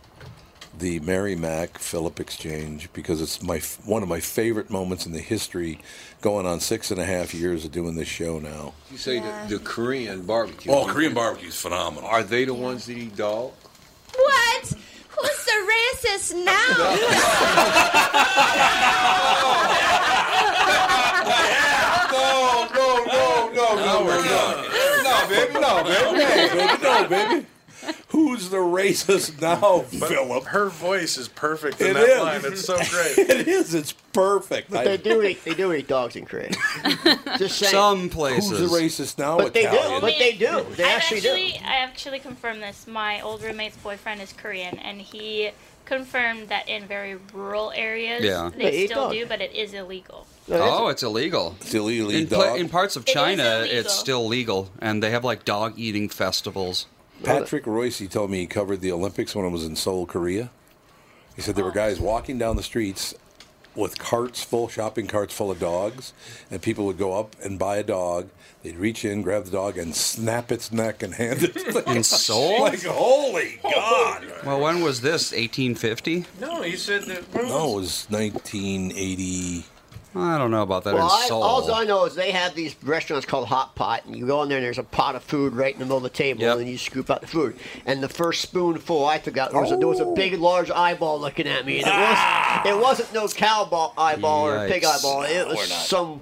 [0.77, 5.19] the Mary Mac Phillip exchange because it's my one of my favorite moments in the
[5.21, 5.79] history,
[6.21, 8.73] going on six and a half years of doing this show now.
[8.91, 10.71] You say the, the Korean barbecue.
[10.73, 12.09] Oh, Korean barbecue is phenomenal.
[12.09, 13.53] Are they the ones that eat dog?
[14.13, 14.50] What?
[15.99, 17.91] Who's the racist now?
[22.11, 24.63] No, no, no, no, no, no, no,
[25.03, 27.45] no, baby, no, baby, no, baby, no, baby.
[28.09, 30.43] Who's the racist now, Philip?
[30.45, 32.19] Her voice is perfect in It that is.
[32.21, 32.41] line.
[32.45, 33.17] It's so great.
[33.29, 33.73] It is.
[33.73, 34.69] It's perfect.
[34.69, 35.43] But they do eat.
[35.43, 36.51] They do eat dogs in Korea.
[37.39, 37.71] Just saying.
[37.71, 38.49] Some places.
[38.51, 39.37] Who's the racist now?
[39.37, 39.69] But they do.
[39.69, 40.01] Italian?
[40.01, 40.65] But they do.
[40.75, 41.57] They I actually, actually, do.
[41.65, 42.85] I actually confirmed this.
[42.85, 45.51] My old roommate's boyfriend is Korean, and he
[45.95, 48.49] confirmed that in very rural areas Yeah.
[48.55, 49.11] they, They still dog.
[49.13, 50.25] do, but it is illegal.
[50.49, 51.55] Oh, it's illegal.
[51.59, 53.77] It's illegal In, eat pla- in parts of It is China, illegal.
[53.77, 56.87] it's still legal, and they have like dog eating festivals.
[57.23, 60.49] Patrick Royce he told me he covered the Olympics when I was in Seoul, Korea.
[61.35, 63.13] He said there were guys walking down the streets
[63.75, 66.13] with carts full, shopping carts full of dogs,
[66.49, 68.29] and people would go up and buy a dog.
[68.63, 71.97] They'd reach in, grab the dog, and snap its neck and hand it to them.
[71.97, 72.61] In Seoul?
[72.61, 74.25] like, holy God!
[74.45, 75.31] Well, when was this?
[75.31, 76.25] 1850?
[76.39, 77.33] No, he said that.
[77.33, 79.65] No, it was 1980.
[80.13, 82.75] I don't know about that Well, in I, all I know is they have these
[82.83, 85.53] restaurants called Hot Pot, and you go in there and there's a pot of food
[85.53, 86.57] right in the middle of the table, Yep.
[86.57, 87.55] and you scoop out the food.
[87.85, 90.69] And the first spoonful I took out, there was, a, there was a big, large
[90.69, 91.81] eyeball looking at me.
[91.81, 95.23] And it, was, it wasn't no cow ball eyeball or pig eyeball.
[95.23, 95.85] It was we're not.
[95.85, 96.19] some We're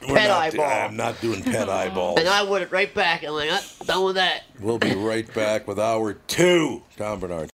[0.00, 0.88] pet not do- eyeball.
[0.88, 2.18] I'm not doing pet eyeballs.
[2.20, 4.42] and I would it right back, and like, "Ah, done with that.
[4.60, 6.82] We'll be right back with hour two.
[6.96, 7.50] Tom Barnard.